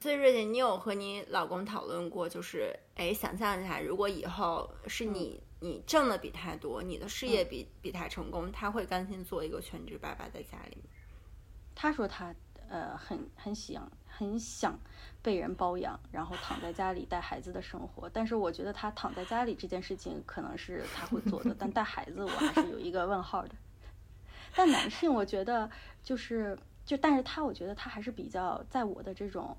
[0.00, 10.88] 所以瑞姐，你有和你老公讨论过，就是，哎，想象一下，如果以后是你，你挣的比他多，你的事业比比他成功，他会甘心做一个全职爸爸在家里吗？
[11.74, 12.34] 他说他，
[12.70, 14.80] 呃，很很想很想。
[15.22, 23.50] 被人包养，然后躺在家里带孩子的生活，但是我觉得他躺在家里这件事情可能是他会做的，但带孩子我还是有一个问号的。
[24.56, 25.70] 但男性，我觉得
[26.02, 29.54] 就是就，但是他我觉得他还是比较在我的这种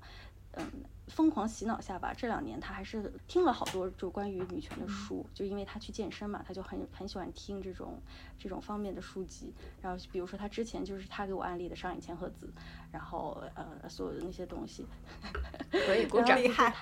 [0.52, 0.84] 嗯。
[1.08, 8.00] 疯狂洗脑下吧，这两年他还是听了好多就关于女权的书，就因为他去健身嘛，他就很很喜欢听这种
[8.38, 9.52] 这种方面的书籍。
[9.82, 12.50] 然后比如说他之前就是他给我安利的上野千鹤子，
[12.90, 14.86] 然后呃所有的那些东西，
[15.70, 16.74] 可以鼓掌厉害。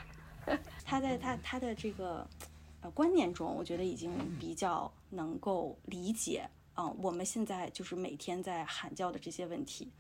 [0.85, 2.25] 他在他他的这个
[2.83, 9.91] 呃观念中，我觉得已经比较能够理解嗯，我们现在就是每天在喊叫的这些问题，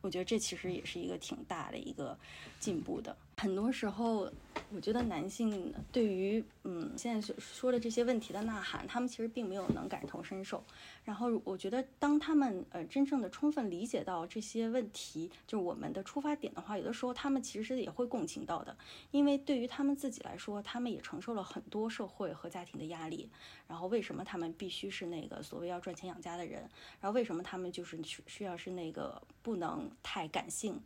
[0.00, 2.16] 我觉得这其实也是一个挺大的一个
[2.58, 3.16] 进步的。
[3.40, 4.30] 很多时候，
[4.70, 10.62] 我觉得男性对于嗯现在所说的这些问题的呐喊，他们其实并没有能感同身受。
[11.04, 18.76] 然后我觉得，当他们呃真正的充分理解到这些问题，就是我们的出发点的话，有的时候他们其实也会共情到的。
[19.10, 23.26] 因为对于他们自己来说，他们也承受了很多社会和家庭的压力。
[23.66, 26.68] 然后为什么他们必须是那个所谓要赚钱养家的人？
[27.00, 30.78] 然后为什么他们就是需要是那个不能太感性？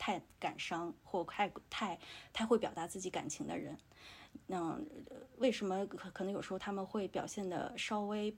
[0.00, 2.00] 太感伤或太太
[2.32, 3.76] 太会表达自己感情的人，
[4.46, 4.80] 那
[5.36, 8.34] 为什么可可能有时候他们会表现的稍微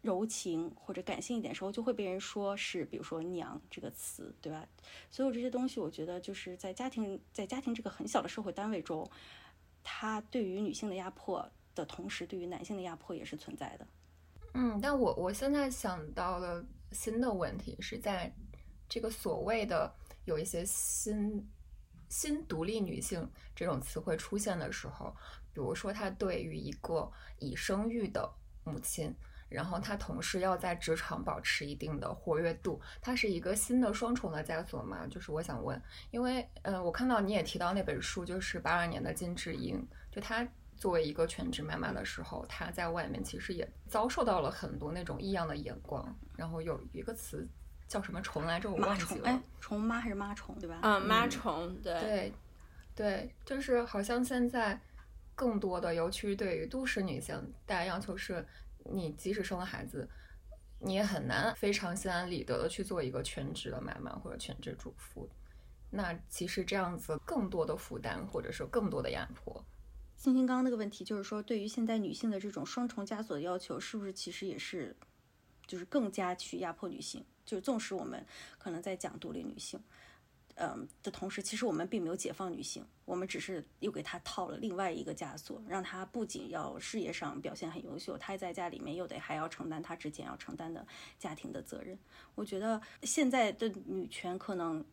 [0.00, 4.66] 柔情或者感性一点时候，就会被人说是比如说“娘”这个词，对吧？
[5.10, 9.06] 所有这些东西，我觉得就是在家庭在家庭这个很小的社会单位中，
[9.84, 13.86] 它对于女性的压迫的同时，对于男性的压迫也是存在的。
[14.54, 18.34] 嗯，但我我现在想到了新的问题是在
[18.88, 19.94] 这个所谓的。
[20.30, 21.44] 有一些新
[22.08, 25.14] 新独立女性这种词汇出现的时候，
[25.52, 29.12] 比如说，她对于一个已生育的母亲，
[29.48, 35.04] 然后她同时要在职场保持一定的活跃度，它是一个新的双重的枷锁嘛？
[35.08, 35.80] 就是我想问，
[36.12, 47.48] 因为，呃，我看到你也提到那本书，就是八二年的金智英，就她作为一个全职妈妈的时候，她在外面其实也遭受到了很多那种异样的眼光，然后有一个词。
[47.90, 48.70] 叫什么虫来着？
[48.70, 49.28] 我忘记了。
[49.28, 50.78] 哎虫妈还是妈虫，对吧？
[50.82, 52.32] 嗯，妈虫，对对
[52.94, 54.80] 对，就是好像现在
[55.34, 58.46] 更多的，尤其是对于都市女性，大家要求是，
[58.84, 60.08] 你即使生了孩子，
[60.78, 65.28] 你也很难非常心安理得的去做一个全职的妈妈或者全职主妇。
[65.90, 69.64] 那其实这样子更多的负担，或者说更多的压迫。
[70.16, 74.96] 星星刚刚那个问题就是说，对于现在女性的这种双重枷锁的要求，是不是其实也是，
[75.66, 77.24] 就是更加去压迫女性？
[77.50, 78.24] 就纵使我们
[78.58, 79.80] 可能在讲独立女性，
[80.54, 90.86] 嗯的同时，其实我们并没有解放女性，我们只是又给她套了另外一个枷锁，让她不仅要事业上表现很优秀，她在家里面又得还要承担她之前要承担的
[91.18, 91.98] 家庭的责任。
[92.36, 94.84] 我觉得现在的女权可能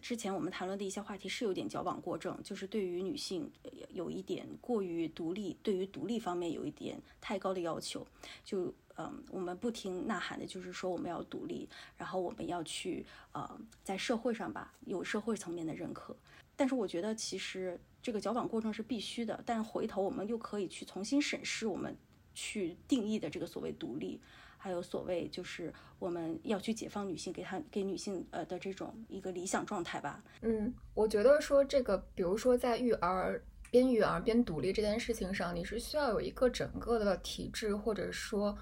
[0.00, 3.52] 之前我们谈论的一些话题是有点矫枉过正，就是对于女性
[3.90, 8.06] 有一点过于独立，对于独立方面有一点太高的要求，
[8.42, 8.72] 就。
[9.00, 13.48] 嗯，我们不停呐喊的就是说我们要独立，然后我们要去呃
[13.84, 16.16] 在社会上吧有社会层面的认可。
[16.56, 21.96] 但是我觉得其实这个矫枉过正是必须的，但回头我们又可以去重新审视我们
[22.34, 24.20] 去定义的这个所谓独立，
[24.56, 30.20] 还有所谓就是我们要去解放女性，给她给女性呃的这种一个理想状态吧。
[30.40, 38.58] 嗯，我觉得说这个，比如说在育儿边育儿边独立这件事情上，你是需要有一个整个的体制，或者说。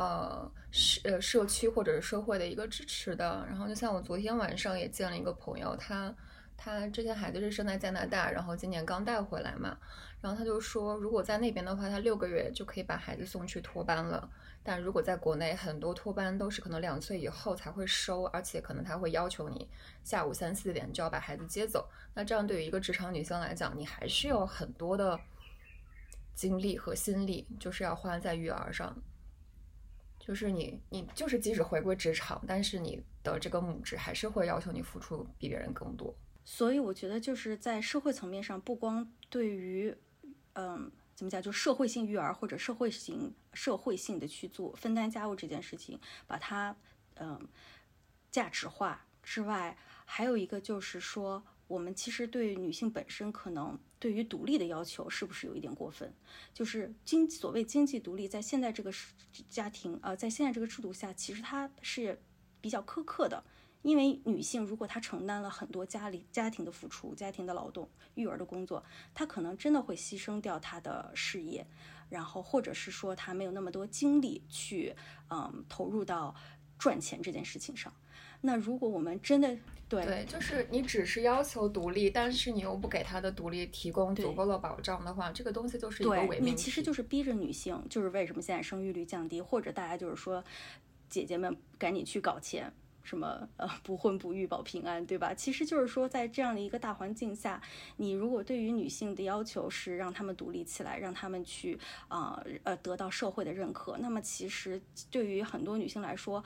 [0.00, 3.44] 呃，社呃社区或者是社会的一个支持的。
[3.46, 6.14] 然后就像我昨天晚上也见了一个朋友，他
[6.56, 9.76] 他之前孩子是生在加拿大，然后今年刚带回来嘛。
[10.22, 14.26] 然后他就说，如果在那边的话，他六个月就可以把孩子送去托班了。
[14.62, 19.68] 但如果在国内，很多托班都是可能两岁以后才会收，而且可能他会要求你
[20.02, 21.86] 下午三四点就要把孩子接走。
[22.14, 25.20] 那这样对于一个职场女性来讲，你还是有很多的
[26.34, 28.96] 精力和心力，就是要花在育儿上。
[30.30, 36.14] 就是你，你就是即使回归职场，但是你的这个母职还是会要求你付出比别人更多。
[36.44, 39.92] 所以我觉得就是在社会层面上，不光对于，
[40.52, 46.76] 嗯，怎么讲，就社会性育儿或者社会型社会性的去做分担家务这件事情，把它
[47.16, 47.48] 嗯
[48.30, 51.42] 价值化之外，还有一个就是说。
[51.66, 56.12] 我们其实对女性本身可能对于独立的要求是不是有一点过分？
[56.52, 58.90] 就是经所谓经济独立，在现在这个
[59.48, 62.20] 家庭呃，在现在这个制度下，其实它是
[62.60, 63.44] 比较苛刻的。
[63.82, 68.84] 因为女性如果她承担了很多家里家庭的付出、家庭的劳动、育儿的工作，
[69.14, 71.66] 她可能真的会牺牲掉她的事业，
[72.08, 74.94] 然后或者是说她没有那么多精力去
[75.30, 76.34] 嗯投入到
[76.78, 77.92] 赚钱这件事情上。
[78.42, 79.56] 那如果我们真的
[79.88, 86.44] 对对，就是你只是要求独立，但是你又不给她的独立提供足够的保障的话，这个东西就是一个伪命题。
[86.50, 90.44] 你其实就是逼着女性，就是为什么现在生育率降低，或者大家就是说，
[91.08, 92.72] 姐姐们赶紧去搞钱，
[93.02, 95.34] 什么呃不婚不育保平安，对吧？
[95.34, 97.60] 其实就是说，在这样的一个大环境下，
[97.96, 101.76] 你如果对于女性的要求是让她们独立起来，让她们去
[102.06, 104.80] 啊呃得到社会的认可，那么其实
[105.10, 106.44] 对于很多女性来说，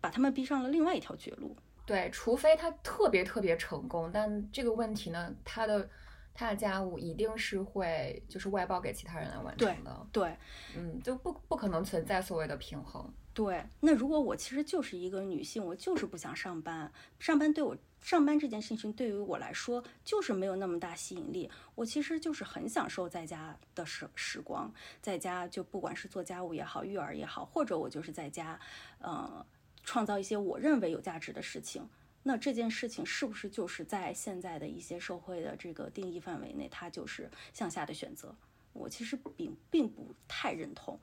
[0.00, 1.56] 把他们逼上了另外一条绝路。
[1.86, 5.88] 对，除非他特别特别成功，但这个问题呢，他的。
[6.34, 10.36] 他的家务一定是会就是外包给其他人来完成的，对，
[10.76, 13.12] 嗯，就不不可能存在所谓的平衡。
[13.34, 24.72] 对，那如果我其实就是一个女性，我就是不想上班，上班对我上班这件事情对于我来说就是没有那么大吸引力，我其实就是很享受在家的时时光，
[25.02, 28.56] 在家就不管是做家务也好，育儿也好，或者我就是在家，
[29.00, 29.44] 呃，
[29.88, 31.88] 创造一些我认为有价值的事情。
[32.24, 38.36] 那这件事情是不是就是在现在的一些社会的这个定义范围内，它就是向下的选择？
[38.74, 41.00] 我其实并并不太认同。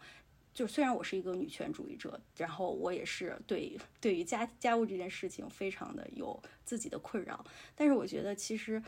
[0.53, 8.79] 就虽然我是一个女权主义者，然后我也是对对于家家务这件事情非常的有自己的困扰，但是我觉得其实，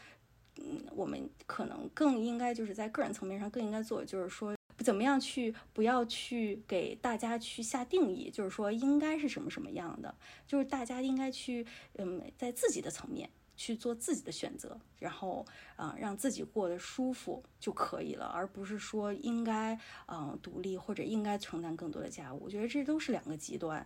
[0.58, 4.56] 嗯，我们可能更应该就是在个人层面上更应该做，就是说。
[4.78, 10.16] 怎么样去不要去给大家去下定义，就是说应该是什么什么样的，
[10.46, 11.66] 就是大家应该去
[11.96, 22.44] 嗯在自己的层面去做自己的选择，然后啊让自己过得舒服就可以了，而不是说应该嗯独立或者应该承担更多的家务。
[22.44, 23.86] 我觉得这都是两个极端。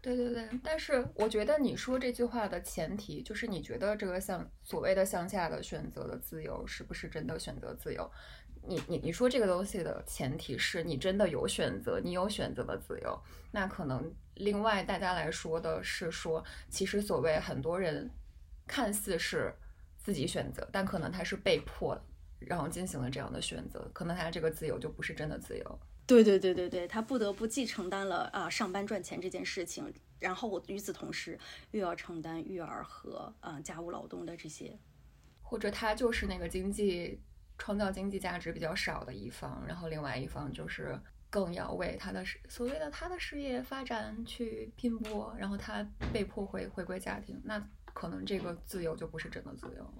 [0.00, 8.08] 对对对，但是我觉得你说这句话的前提就是你觉得这个向所谓的向下的选择的自由是不是真的选择自由？
[8.68, 13.18] 你你你说这个东西的前提是你真的有选择，你有选择的自由。
[13.50, 18.10] 那可能另外大家来说的是说，其实所谓很多人
[18.66, 19.54] 看似是
[19.96, 21.98] 自己选择，但可能他是被迫
[22.38, 25.78] 然后进行了这样的选择，可能他这个自由就不是真的自由。
[26.06, 31.38] 对对对对对，他不得不既承担了啊上班赚钱这件事情，然后与此同时
[31.70, 34.78] 又要承担育儿和啊家务劳动的这些，
[35.42, 37.20] 或者他就是那个经济。
[37.58, 40.98] 创造经济价值比较少的一方，然后另外一方就是
[41.28, 49.92] 更要为他的事所谓的他的事业发展去拼搏，然后他被迫回回归家庭，那可能这个自由就不是真的自由。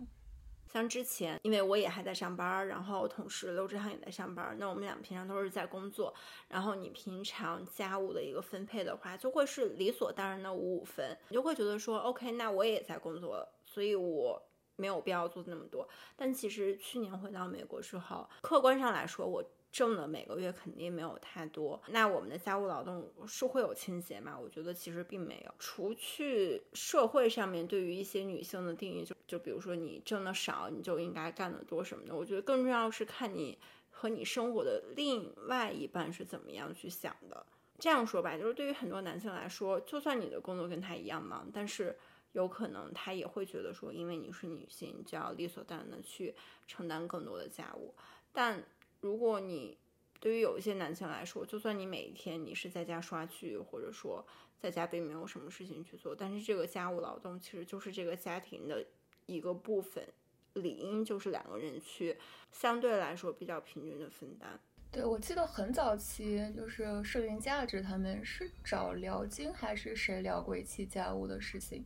[0.71, 6.15] 像之前，因为我也还在上班，然后同时刘志航也在上班，那我们俩平常都是在工作，
[6.47, 14.48] 然后你平常家务的一个分配的话，就会是理所当然的五五分，你就会觉得说，OK，那我也在工作，所以我。
[14.79, 21.83] 没有必要做那么多，但其实去年回到美国之后，客观上来说，我挣的每个月肯定没有太多。
[21.89, 24.39] 那我们的家务劳动是会有倾斜吗？
[24.39, 25.55] 我觉得其实并没有。
[25.59, 32.15] 除去社会上面对于一些女性的定义，就就比如说你挣的少，你就应该干得多什么的。
[32.15, 33.59] 我觉得更重要是看你
[33.91, 37.45] 和你生活的另外一半是怎么样去想的。
[37.79, 41.99] 这样说吧，就是对于很多男性来说，就算你的工作跟他一样忙，但是。
[42.33, 46.35] 有可能他也会觉得说，因为你是女性，就要理所当然的去
[46.67, 47.95] 承担更多的家务。
[48.33, 48.63] 但
[49.01, 49.79] 如果你
[50.21, 54.25] 对于有一些男性来说，就算你每一天你是在家刷剧，或者说
[54.59, 58.85] 在家并没有什么事情去做，但是这个家务劳动其实就是这个家庭的
[59.27, 60.07] 一个部分，
[60.55, 62.19] 理应就是两个人去
[62.51, 64.61] 相对来说比较平均的分担。
[64.91, 71.85] 对，我记得很早期就是社云价值他们是找辽金还是谁聊过一期家务的事情。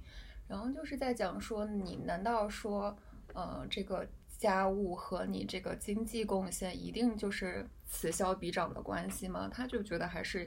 [0.53, 2.95] 然后就是在讲说，你难道说，
[3.33, 9.49] 呃，这个家务和你这个经济贡献一定就是此消彼长的关系吗？
[9.51, 10.47] 他就觉得还是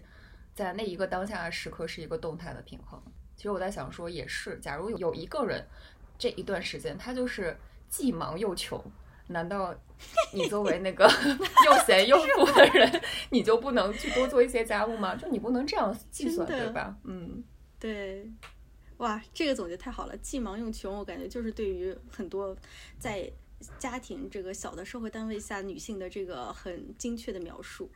[0.53, 3.01] 在那一个当下的时刻是一个动态的平衡。
[3.35, 5.65] 其实我在想说，也是，假如有有一个人
[6.19, 7.57] 这一段时间他就是
[7.89, 8.79] 既忙又穷，
[9.29, 9.73] 难道
[10.31, 11.09] 你作为那个
[11.65, 13.01] 又闲又富的人，
[13.31, 15.15] 你就不能去多做一些家务吗？
[15.15, 16.95] 就你不能这样计算，对吧？
[17.05, 17.43] 嗯，
[17.79, 18.31] 对。
[18.97, 20.15] 哇，这个总结太好了！
[20.17, 22.55] 既忙又穷，我感觉就是对于很多
[22.97, 23.29] 在
[23.77, 27.89] 家庭这个小的社会单位下女性的这个很精确的描述。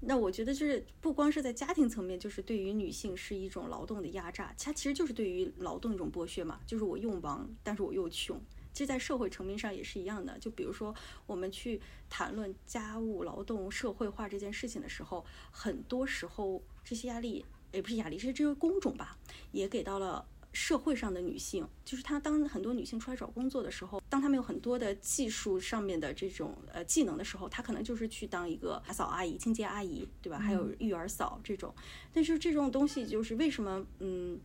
[0.00, 6.60] 那我觉得就是不光是在家庭层面，就是对于女性是一种劳动的压榨，它其实就是对于劳动一种剥削嘛。
[6.66, 8.40] 就是我又忙，但是我又穷。
[8.72, 10.38] 其实，在社会层面上也是一样的。
[10.38, 10.94] 就比如说，
[11.26, 17.44] 我们去谈论家务劳动社会化这件事情的时候，很多时候这些压力。
[17.72, 19.16] 也不是压力，是这个工种吧，
[19.52, 21.66] 也给到了社会上的女性。
[21.84, 30.38] 就是她当很多女性出来找工作的时候，当她们有很多的技术上面的这种呃技能的时候，她可能就是去当一个打扫阿姨、清洁阿姨，对吧？
[30.38, 31.74] 还有育儿嫂这种。
[32.12, 34.40] 但是这种东西就是为什么，嗯，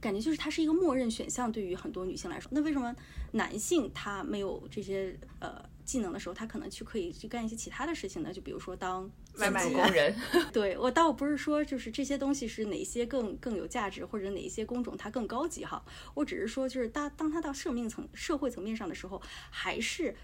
[0.00, 2.50] 感觉就是它是一个默认选项，对于很多女性来说。
[2.52, 2.94] 那为什么
[3.32, 5.69] 男性他没有这些呃？
[5.90, 10.14] 技能的时候，他可能去可以去干一些其他的事情呢，就比如说当外卖工人。
[10.54, 15.84] 对我倒不是说就是这些东西是哪些更更有价值，或者哪一些工种它更高级哈，
[16.14, 19.20] 我只是说就是当当他到生命层社会层面上的时候，
[19.50, 20.14] 还是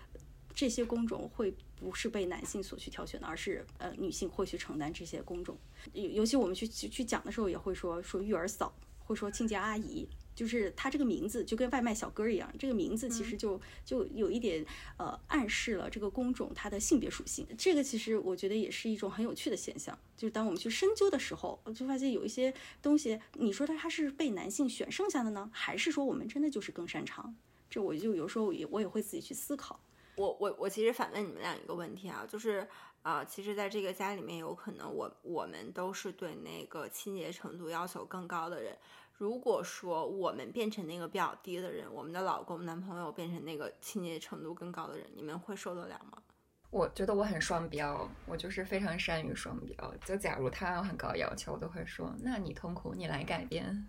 [0.55, 5.59] 这些工种会不是被男性所去挑选的，而是呃女性会去承担这些工种。
[5.93, 10.09] 尤尤其我们去去去讲的时候，也会说说育儿嫂，会说清洁阿姨。
[10.37, 14.65] 就是他这个名字就跟外卖小哥一样，这个名字其实就就有一点
[14.99, 17.45] 呃暗示了这个工种它的性别属性。
[17.57, 19.99] 这个其实我觉得也是一种很有趣的现象。
[20.15, 27.35] 就是当我们去深究的时候，我就发现有一些东西，你说它它是被男性选剩下的呢，还是说我们真的就是更擅长？
[27.71, 29.81] 这我就有时候也我也会自己去思考。
[30.17, 32.69] 我我我其实反问你们俩一个问题啊，就是
[33.03, 38.77] 啊、其实在这个家里面，有可能我我们都是对那个清洁程度要求更高的人。
[39.19, 46.23] 如果说我们变成那个比较低的人，我们的老公、男朋友变成那个清洁程度更高的人，你们会受得了吗？
[46.71, 49.95] 我觉得我很双标，我就是非常善于双标。
[50.05, 53.87] 就假如他有很高要求，我都会说：“那你痛苦，你来改变。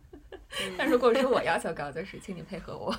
[0.78, 2.94] ”但如果说我要求高，就是请你配合我。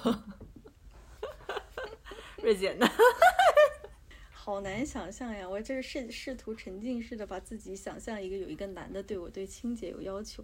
[2.44, 2.88] 瑞姐呢？
[4.32, 5.48] 好难想象呀！
[5.48, 10.44] 我这是试试图沉浸式的把自己想象一个有一个男的对我对清洁有要求，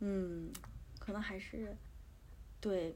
[0.00, 0.52] 嗯，
[0.98, 1.76] 可能还是
[2.60, 2.94] 对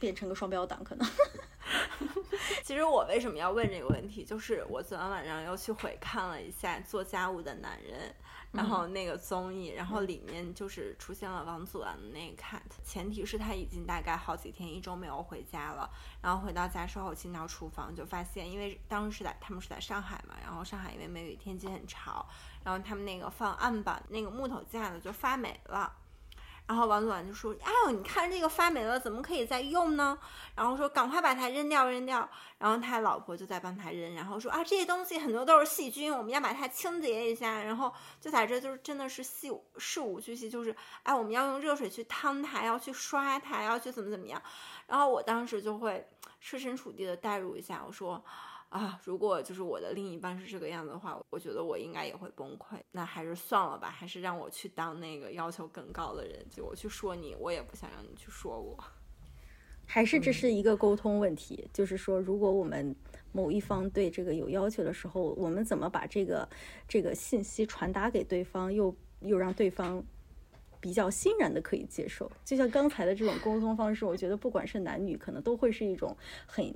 [0.00, 1.08] 变成个双标党，可能。
[2.64, 8.10] 其实我为什么要问这个问题，就是我昨天晚上又去回看了一下《做家务的男人》，
[8.52, 15.88] 然后那个综艺，然后里面就是出现了王祖蓝的那个 cut，前提是他已经大概好几天一周没有回家了，
[16.20, 22.26] 然后回到家之后进到厨房就发现，因为当时是在他们是在上海嘛，然后上海因为梅雨天气很潮，
[22.64, 25.92] 然后他们那个放案板那个木头架子就发霉了。
[26.66, 30.18] 然后王祖蓝就说：“哎呦，你看这个发霉了，怎么可以再用呢？”
[30.56, 44.42] 然后说：“赶快把它扔掉，扔掉。”然后他老婆就在帮他扔，然后说：“啊，这些东西很多都是细菌，我们要把它清洁一下。”然后就在这就是真的是细事无巨细，就是哎，我们要用热水去烫它，要去刷它，要去怎么怎么样。
[44.88, 46.04] 然后我当时就会
[46.40, 48.24] 设身处地的代入一下，我说。
[48.68, 52.76] 啊，如果就是我的另一半是这个样子的话，我觉得我应该也会崩溃。
[52.92, 58.76] 那还是算了吧，还是让我去当那个要求更高的人，就我去说你，我也不想让你去说我。
[59.88, 62.94] 还是这是一个沟通问题，就是说，如果我们
[63.30, 66.48] 某一方对这个有要求的时候，我们怎么把这个
[66.88, 70.02] 这个信息传达给对方，又又让对方
[70.80, 72.28] 比较欣然的可以接受？
[72.44, 76.16] 就像刚才的这种沟通方式，我觉得不管是男女，可能都会是一种
[76.48, 76.74] 很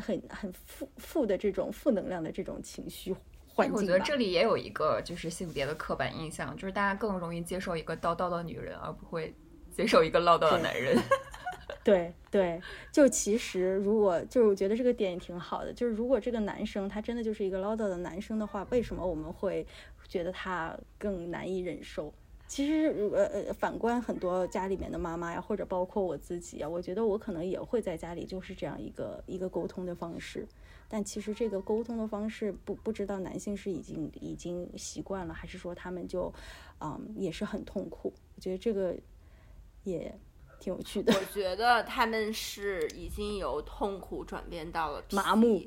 [0.00, 3.14] 很很负负的这种负能量的这种情绪
[3.46, 3.76] 环境。
[3.76, 9.34] 我觉得这里也有一个就是性别的刻板印象，就是大家更容易接受一个叨叨的女人，而不会
[9.70, 10.96] 接受一个唠叨的男人。
[11.84, 12.60] 对对，
[12.92, 19.66] 就其实如果就是我觉得这个点也挺好的，就是如果这个男生他真的就是一个唠叨的男生的话，为什么我们会
[20.06, 22.12] 觉得他更难以忍受？
[22.48, 30.48] 其实呃呃，反观很多家里面的妈妈呀，或者包括我自己啊，我觉得我可能也会在家里就是这样一个一个沟通的方式，
[30.88, 36.32] 但其实这个沟通的方式不不知道男性是已经已经习惯了，还是说他们就
[36.80, 38.12] 嗯也是很痛苦？
[38.34, 38.96] 我觉得这个
[39.84, 40.18] 也。
[40.60, 45.62] 挺有趣的，我觉得他们是已经由痛苦转变到了麻木，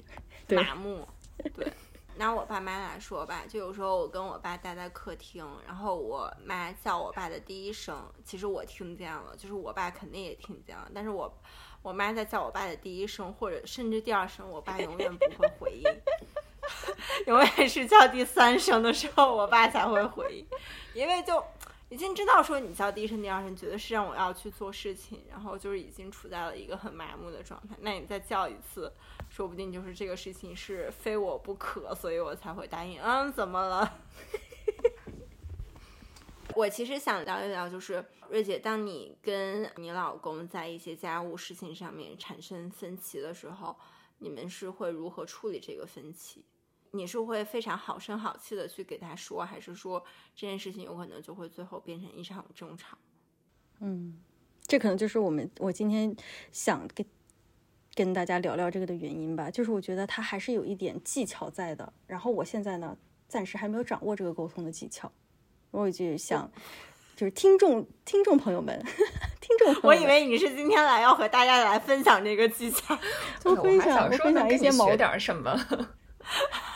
[0.50, 1.08] 麻木。
[1.56, 1.72] 对，
[2.18, 11.34] 拿我爸妈来说吧，就有时候我跟我爸待在客厅，然后我妈叫我爸的第一声，其实我听见了，就是我爸肯定也听见了，但是我
[11.82, 15.84] 我妈在叫我爸的第一声，或者甚至第二声，我爸永远不会回应，
[17.28, 20.47] 永远是叫第三声的时候，我爸才会回应，
[20.93, 21.43] 因为就。
[21.89, 27.76] 已经知道说你叫第一声、第二声，觉得是让我要去做事情，然后就是已经处在了一个很麻木的状态。
[27.82, 28.89] 那你再叫一次，
[29.32, 33.02] 说不定就是这个事情是非我不可，所以我才会答应。
[33.02, 34.02] 嗯，怎么了？
[36.54, 43.74] 我其实想聊一聊，就是瑞姐，当你跟你老公在一些家务事情上面产生分歧的时候，
[44.18, 46.44] 你们是会如何处理这个分歧？
[46.92, 50.04] 你是会非常好声好气的去给他说，还是说
[50.36, 52.98] 这件事情有可能就会最后变成一场争吵？
[53.80, 54.20] 嗯，
[54.64, 56.14] 这可能就是我们我今天
[56.52, 57.06] 想跟
[57.96, 59.50] 跟大家聊聊这个的原因吧。
[59.50, 65.12] 就是我觉得他还是有一点技巧在的，然后我现在呢暂时还没有掌握这个沟通的技巧，
[65.72, 66.50] 我就想
[67.16, 68.84] 就是听众听众朋友们，
[69.39, 72.98] 听众朋友们， 我以为你是今天来要和大家来分享这个技巧，
[73.44, 75.60] 我分享我分享一些毛点什么。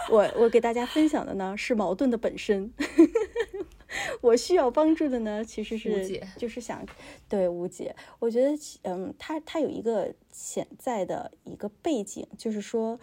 [0.10, 2.72] 我我给大家分享的呢是矛盾的本身，
[4.22, 6.86] 我需要帮助的呢其实是就是想
[7.28, 7.96] 对无解。
[8.20, 13.00] 我觉得嗯，他他有一个潜在的一个背景，就是说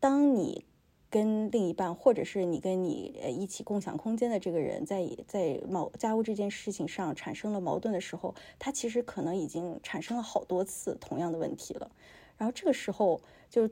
[0.00, 0.64] 当你
[1.10, 11.90] 跟另一半，或者是你跟你呃一起共享空间的这个人，在在某家务这件事情上产生了矛盾的时候，他其实可能已经产生了好多次同样的问题了。
[12.36, 13.70] 然后这个时候就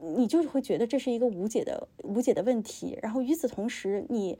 [0.00, 2.98] 你就会觉得这是一个无解的无解的问题。
[3.02, 4.38] 然后与此同时，你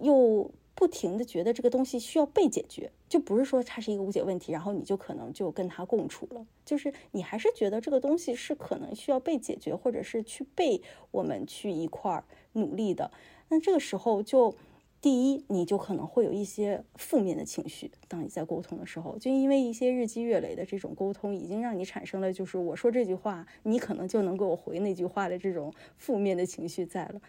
[0.00, 10.80] 又不停的觉得这个东西需要被解决，就不是说它是一个无解问题，然后你就可能就跟他共处了，就是你还是觉得这个东西是可能需要被解决，或者是去被
[11.10, 13.10] 我们去一块儿努力的。
[13.48, 14.54] 那这个时候就，
[15.00, 27.20] 第一，你就可能会有一些负面的情绪，当你在沟通的时候，就因为一些日积月累的这种沟通，已经让你产生了就是我说这句话，你可能就能给我回那句话的这种负面的情绪在了。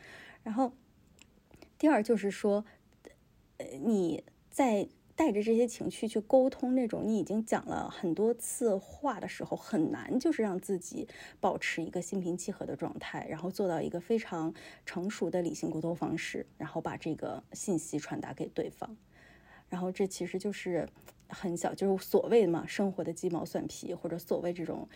[0.44, 0.72] 然后，
[1.80, 2.64] 第二就是说。
[3.62, 11.06] 呃，你在带着这些情绪去沟通那种你已经讲了很多次话的时候，很难就是让自己
[11.42, 14.54] 保持一个心平气和的状态，然后做到一个非常
[14.86, 18.96] 成熟的理性沟通方式，然后把这个信息传达给对方。
[19.68, 20.88] 然后这其实就是
[21.28, 24.88] 很小，就是所谓嘛，生活的鸡毛蒜皮，或者所谓这种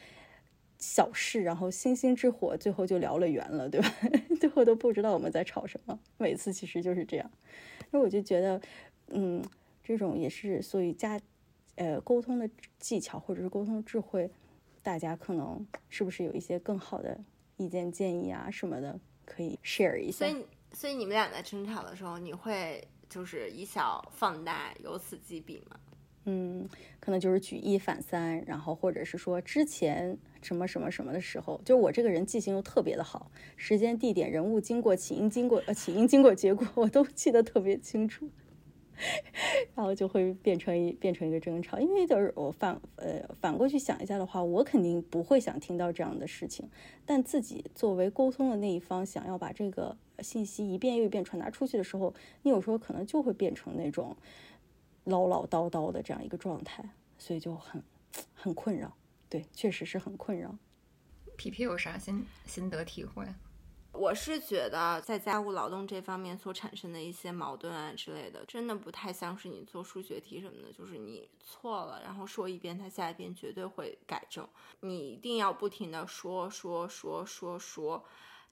[0.86, 3.90] 小事，然后星星之火，最后就燎了原了，对吧？
[4.38, 5.98] 最后都不知道我们在吵什么。
[6.18, 7.32] 每次其实就是这样。
[7.92, 8.62] 那我就觉得，
[9.08, 9.42] 嗯，
[9.82, 11.18] 这种也是，所以加，
[11.76, 14.30] 呃，沟通的技巧或者是沟通智慧，
[14.82, 17.18] 大家可能是不是有一些更好的
[17.56, 20.28] 意见建议啊什么的，可以 share 一下。
[20.28, 25.80] 所以，所以你们俩在争吵的时候，你会就是以小放大，由此击彼吗？
[26.26, 26.70] 嗯，
[27.00, 38.30] 可能就是举一反三，然后或者是说之前什么什么什么的时候，就是我这个人记性又特别的好，时间、地点、人物、经过、起因、经过呃起因、经过、结果我都记得特别清楚，
[39.76, 41.78] 然后就会变成一变成一个争吵。
[41.78, 46.70] 因为就是我反呃反过去想一下的话，我肯定不会想听到这样的事情，
[47.06, 52.14] 但自己作为沟通的那一方，想要把这个信息一遍又一遍传达出去的时候，
[52.44, 54.16] 你有时候可能就会变成那种。
[55.06, 56.84] 唠唠叨叨的这样一个状态，
[57.18, 57.84] 所以就很
[58.34, 58.96] 很困扰。
[59.30, 60.56] 对，确实是很困扰。
[61.36, 63.26] 皮皮有啥心心得体会？
[63.92, 74.48] 我是觉得在家务劳动这方面所产生的一些矛盾啊之类的，真的不太像是你做数学题什么的，就是你错了，然后说一遍，他下一遍绝对会改正。
[74.80, 78.04] 你一定要不停的说说说说说。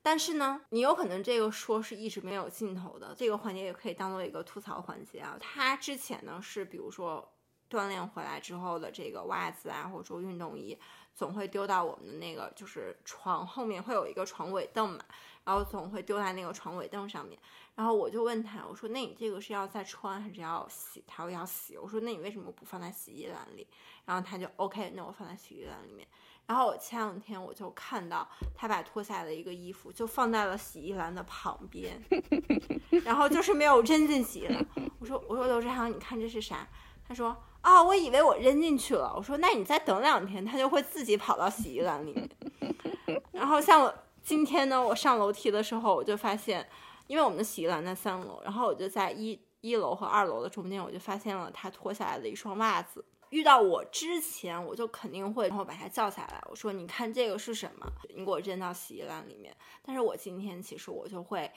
[0.03, 5.37] 但是呢，你有可能这个说是一直没有尽头的，这个环节也可以当做一个吐槽环节啊。
[5.39, 7.31] 他之前呢是比如说
[7.69, 10.77] 锻炼回来之后的这个袜子啊，或者说运动衣，
[11.13, 14.99] 总会丢到我们的那个就是床后面会有一个床尾凳嘛，
[15.43, 17.39] 然后总会丢在那个床尾凳上面。
[17.73, 21.03] 然后我就问他，我说那你这个是要再穿还是要洗？
[21.07, 21.77] 他说要洗。
[21.77, 23.65] 我说那你为什么不放在洗衣篮里？
[24.03, 26.05] 然后他就 OK，那我放在洗衣篮里面。
[26.47, 31.97] 然后我前两天我就看到他把脱下来的一个衣服就放在了洗衣篮的旁边，
[33.05, 34.65] 然后就是没有扔进洗衣篮。
[34.99, 36.67] 我说我说刘志航，你看这是啥？
[37.07, 39.13] 他说啊，我以为我扔进去了。
[39.15, 42.29] 我说那你再等两天，它就会自己跑到洗衣篮里面。
[43.31, 46.67] 然后像我今天呢，我上楼梯的时候，我就发现，
[47.07, 53.03] 因为我们的洗衣篮在三楼，然后我就在一一楼和二楼的中间，我就发现了他脱下来的一双袜子。
[53.31, 57.85] 遇到我之前，我就肯定会然后把他叫下来，我说你看这个是什么？
[58.13, 59.55] 你给我扔到洗衣篮里面。
[59.81, 61.49] 但是我今天其实我就会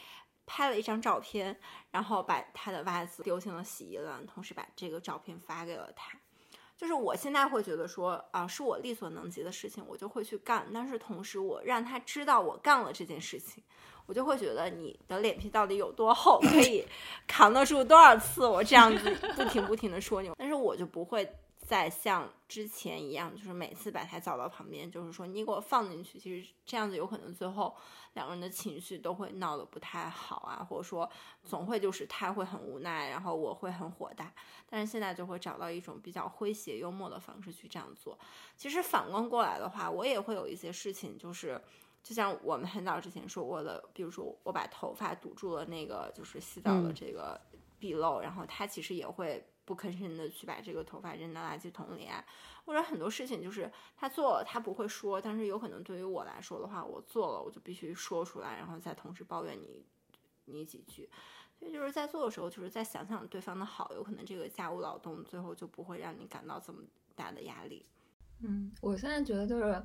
[0.47, 1.59] 拍了一张照片，
[1.91, 6.17] 然后把他的袜子丢进了洗衣篮，同时把这个照片发给了他。
[6.77, 10.69] 就是我现在会觉得说啊，是我力所能及的事情，我就会去干。
[10.73, 13.65] 但是同时我让他知道我干了这件事情，
[14.07, 16.87] 我就会觉得你的脸皮到底有多厚，可以
[17.27, 20.31] 扛得住多少次我这样子不停不停的说你。
[20.37, 21.29] 但是我就不会。
[21.67, 26.19] 再像之前一样，就是每次把他叫到旁边，就是说你给我放进去。
[26.19, 27.75] 其实这样子有可能最后
[28.13, 31.09] 两个人的情绪都会闹得不太好啊，或者说
[31.43, 34.31] 总会就是他会很无奈，然后我会很火大。
[34.69, 38.19] 但是现在就会找到一种比较诙谐幽默的方式去这样做。
[38.57, 41.59] 其实反观过来的话，我也会有一些事情，就是
[42.03, 47.41] 就像我们很早之前说过的，比如说我把头发堵住了那个就是洗澡的这个
[47.79, 49.43] 壁漏，然后他其实也会。
[49.65, 52.25] 不吭声的去把这个头发扔到垃圾桶里啊，
[52.65, 59.85] 或者很多事情就是他做了，他不会说，但是有可能对于我来说的话，我做了我就必须说出来，然后再同时抱怨你
[60.45, 61.09] 你几句。
[61.59, 66.81] 所以就是在做的时候，就是在想想对方的好，有可能这个家务劳动最后就不会让你感到这么
[67.15, 67.87] 大的压力。
[68.41, 69.83] 嗯，我现在觉得就是，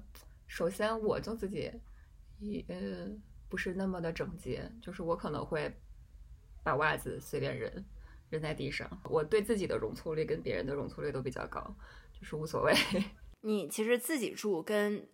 [0.48, 1.72] 首先我就自己
[2.40, 2.66] 也
[3.48, 5.72] 不是那么的整洁，就是我可能会
[6.64, 7.72] 把袜子随便扔。
[8.30, 11.60] 扔在地上，我对自己的容错率跟别人的容错率都比较高，
[12.20, 12.74] 就是无所谓。
[13.42, 15.08] 你其实自己住跟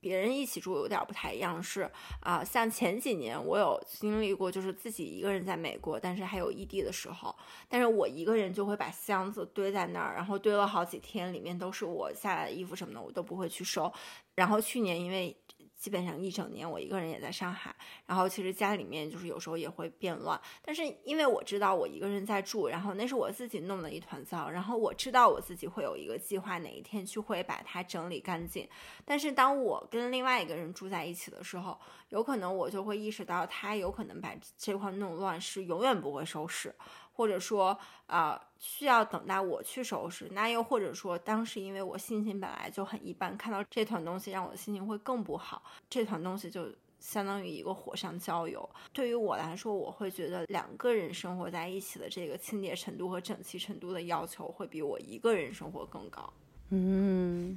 [0.00, 1.90] 别人一起住有点不太一样，是
[2.20, 7.34] 啊，像前几年我有经历过，就是自己一个人在美国，但是还有异地的时候，
[7.68, 13.92] 但是我一个人就会把箱子堆在那儿，然后堆了好几天，里面都是我下来的衣服什么的，我都不会去收。
[14.34, 15.36] 然后去年因为。
[15.84, 17.76] 基本上一整年，我一个人也在上海。
[18.06, 24.48] 然后其实家里面就是有时候也会变乱，但是因为我知道我一个人在住，然后那是我自己弄的一团糟。
[24.48, 28.66] 然后我知道我自己会有一个计划，哪一天去会把它整理干净。
[29.04, 31.78] 但是当我跟另外一个人住在一起的时候，
[32.08, 36.74] 有可能我就会意识到他有可能把这块弄乱，是永远不会收拾。
[37.14, 40.28] 或者说，呃，需要等待我去收拾。
[40.32, 45.62] 那又或者说，当时因为我心情本来就很一般，看到这团东西让我的心情会更不好。
[45.88, 48.68] 这团东西就相当于一个火上浇油。
[48.92, 56.32] 对于我来说，我会觉得两个人生活在一起的这个清洁程度和整齐程度的要求，会比我一个人生活更高。
[56.70, 57.56] 嗯，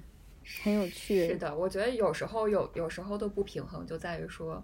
[0.64, 1.28] 很有趣。
[1.28, 4.64] 是的，我觉得有时候有有时候的不平衡就在于说。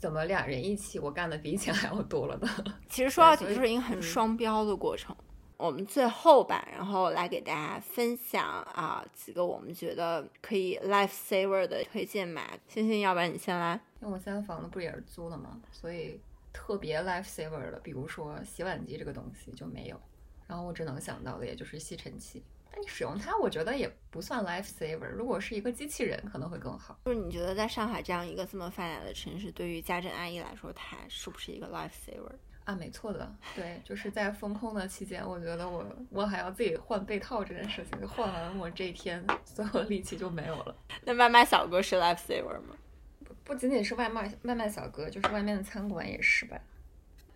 [0.00, 2.48] 怎么两人一起，我干的比以前还要多了呢？
[2.88, 5.14] 其实说到底就是一个很双标的过程。
[5.58, 8.42] 我们最后吧，然后来给大家分享
[8.72, 12.50] 啊几个我们觉得可以 life saver 的推荐吧。
[12.66, 13.78] 星星，要不然你先来。
[14.00, 15.60] 因为我现在房子不也是租的吗？
[15.70, 16.18] 所以
[16.50, 20.00] 特别 life saver 的，比如说洗碗机这个东西就没有。
[20.46, 22.42] 然后我只能想到的也就是吸尘器。
[22.72, 25.08] 那你使用它，我觉得也不算 life saver。
[25.08, 26.96] 如果是一个机器人，可能会更好。
[27.04, 32.32] 就是你觉得在上海这样一个这么发达的城市，对于家政阿姨来说，它是不是一个 life saver
[32.64, 32.76] 啊？
[32.76, 40.76] 没错的，对，就是在封控的期间，我觉得我我还要自己换被套这件事情，换完我这一天所有的力气就没有了。
[41.02, 42.76] 那外卖小哥是 life saver 吗？
[43.24, 46.56] 不不仅仅是外卖外卖小哥，就是外面的餐馆也是吧？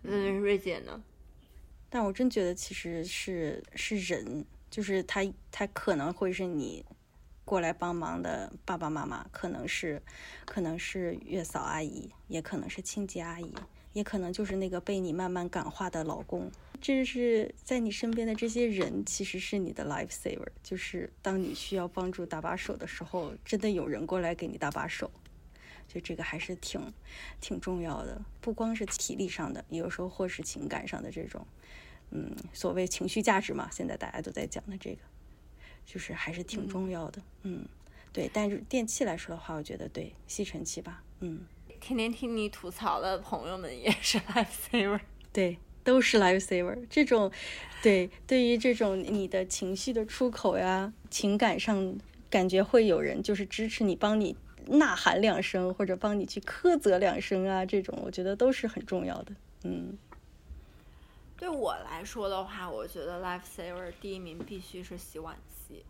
[0.03, 1.03] 嗯，瑞姐呢？
[1.89, 4.45] 但我真觉得其实是是人。
[4.75, 6.83] 就是他，他可能会是你
[7.45, 10.01] 过来帮忙的爸爸妈妈，可能是，
[10.43, 13.53] 可能是月嫂阿姨，也可能是清洁阿姨，
[13.93, 16.51] 也可能就是那个被你慢慢感化的老公。
[16.81, 20.49] 这是在你身边的这些人，其实是你的 life saver。
[20.61, 25.09] 就是当你需要帮助搭把手的时候，真的有人过来给你搭把手，
[25.87, 26.81] 就这个还是挺
[27.39, 28.21] 挺重要的。
[28.41, 31.47] 不光是体力上的，有时候或是情感上的这种。
[32.11, 34.99] 嗯，所谓情绪价值嘛，现在大家都在讲的这个，
[35.85, 37.21] 就是还是挺重要的。
[37.43, 37.65] 嗯，
[38.13, 38.29] 对。
[38.31, 41.03] 但是电器来说的话，我觉得对吸尘器吧。
[41.19, 41.41] 嗯，
[41.81, 44.99] 天天听你吐槽的朋友们也是 life saver，
[45.33, 46.77] 对，都是 life saver。
[46.89, 47.31] 这种，
[47.81, 51.97] 对，对于这种你的情绪的出口呀，情感上
[52.29, 54.37] 感觉会有人就是支持你，帮你
[54.67, 59.33] 呐喊两声，或者帮你去苛责两声啊，这种我觉得都是很重要的。
[59.63, 59.97] 嗯。
[61.37, 65.83] 对我来说的话，我觉得 life saver 第一名必须是洗碗机，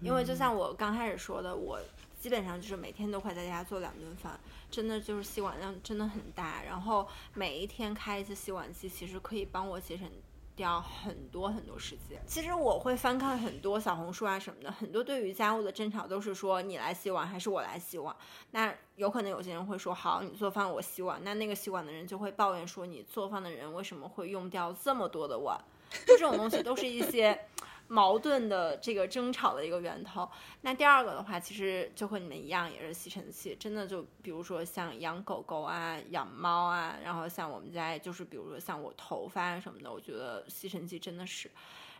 [0.00, 1.80] 因为就像我刚开始说的，我
[2.18, 4.38] 基本上就是每天都会在家做两顿饭，
[4.70, 10.10] 真的就是洗碗量真的很大，然后每一天开一次洗碗机，其实可以帮我节省。
[10.58, 12.20] 掉很多很多时间。
[12.26, 18.14] 其实我会翻看很多小红书啊什么的，很多对于家务的争吵都是说你来洗碗还是我来洗碗。
[18.50, 21.22] 那有可能有些人会说好，你做饭我洗碗。
[21.22, 25.58] 那那个洗碗的人就会抱怨说你做饭的人为什么会用掉这么多的碗？
[26.06, 27.46] 就这种东西都是一些。
[27.88, 30.28] 矛盾的这个争吵的一个源头。
[30.60, 33.56] 那第二个的话，其实就和你们一样，也是吸尘器。
[33.58, 41.50] 真的就比如说像养狗狗啊、养猫啊，然后像我们家就是比如说像我头发什么的，我觉得吸尘器真的是。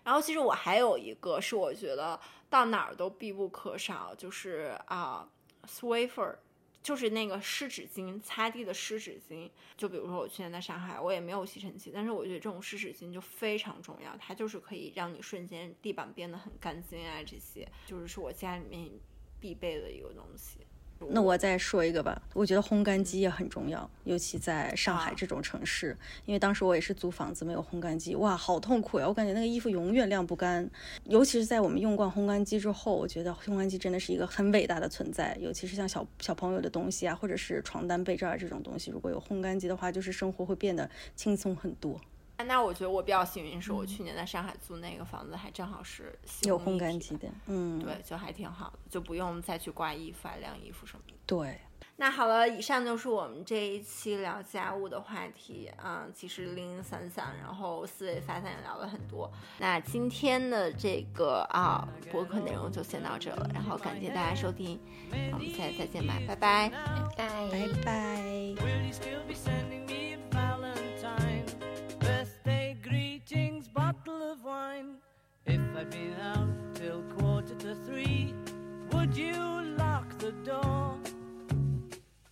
[0.05, 2.19] 然后其实我还有一个是我觉得
[2.49, 5.29] 到哪儿都必不可少，就是啊
[5.67, 6.37] ，Swiffer。
[6.83, 9.51] 就是那个湿纸巾，擦地的湿纸巾。
[9.77, 18.91] 就比如说我去年在上海，我也没有吸尘器，但是我觉得这种湿纸巾就非常重要，它就是可以让你瞬间地板变得很干净啊，这些就是是我家里面
[19.41, 20.61] 必备的一个东西。
[21.11, 25.97] 那我再说一个吧，我觉得烘干机也很重要，尤其在上海这种城市，
[26.27, 29.07] 因为当时我也是租房子，没有烘干机，哇，好痛苦呀！
[29.07, 30.69] 我感觉那个衣服永远晾不干，
[31.05, 42.01] 尤其是在我们用惯烘干机之后，我觉得烘干机真的是一个很伟大的存在，尤其是像小小朋友的东西啊，或者是床单被罩这种东西，如果有烘干机的话，就是生活会变得轻松很多。
[42.45, 51.15] 那我觉得我比较幸运，是我去年在上海租那个房子，还正好是有烘干机的，嗯，对，就还挺好的，就不用再去挂衣服、啊、晾衣服什么的。
[51.27, 51.61] 对，
[51.97, 59.31] 那好了，以上就是我们这一期聊家务的话题啊，其实零零散散，然后思维发散也聊了很多。
[59.59, 64.81] 那今天的这个啊博客内容就先到这了，然后感谢大家收听，
[65.33, 66.71] 我们下次再见吧，拜拜，
[67.17, 68.55] 拜拜拜。
[73.79, 74.97] bottle of wine
[75.47, 78.35] if I'd been out till quarter to three.
[78.91, 79.37] Would you
[79.79, 80.97] lock the door?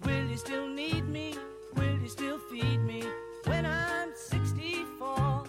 [0.04, 1.36] Will you still need me?
[1.76, 3.04] Will you still feed me
[3.44, 5.45] when I'm 64?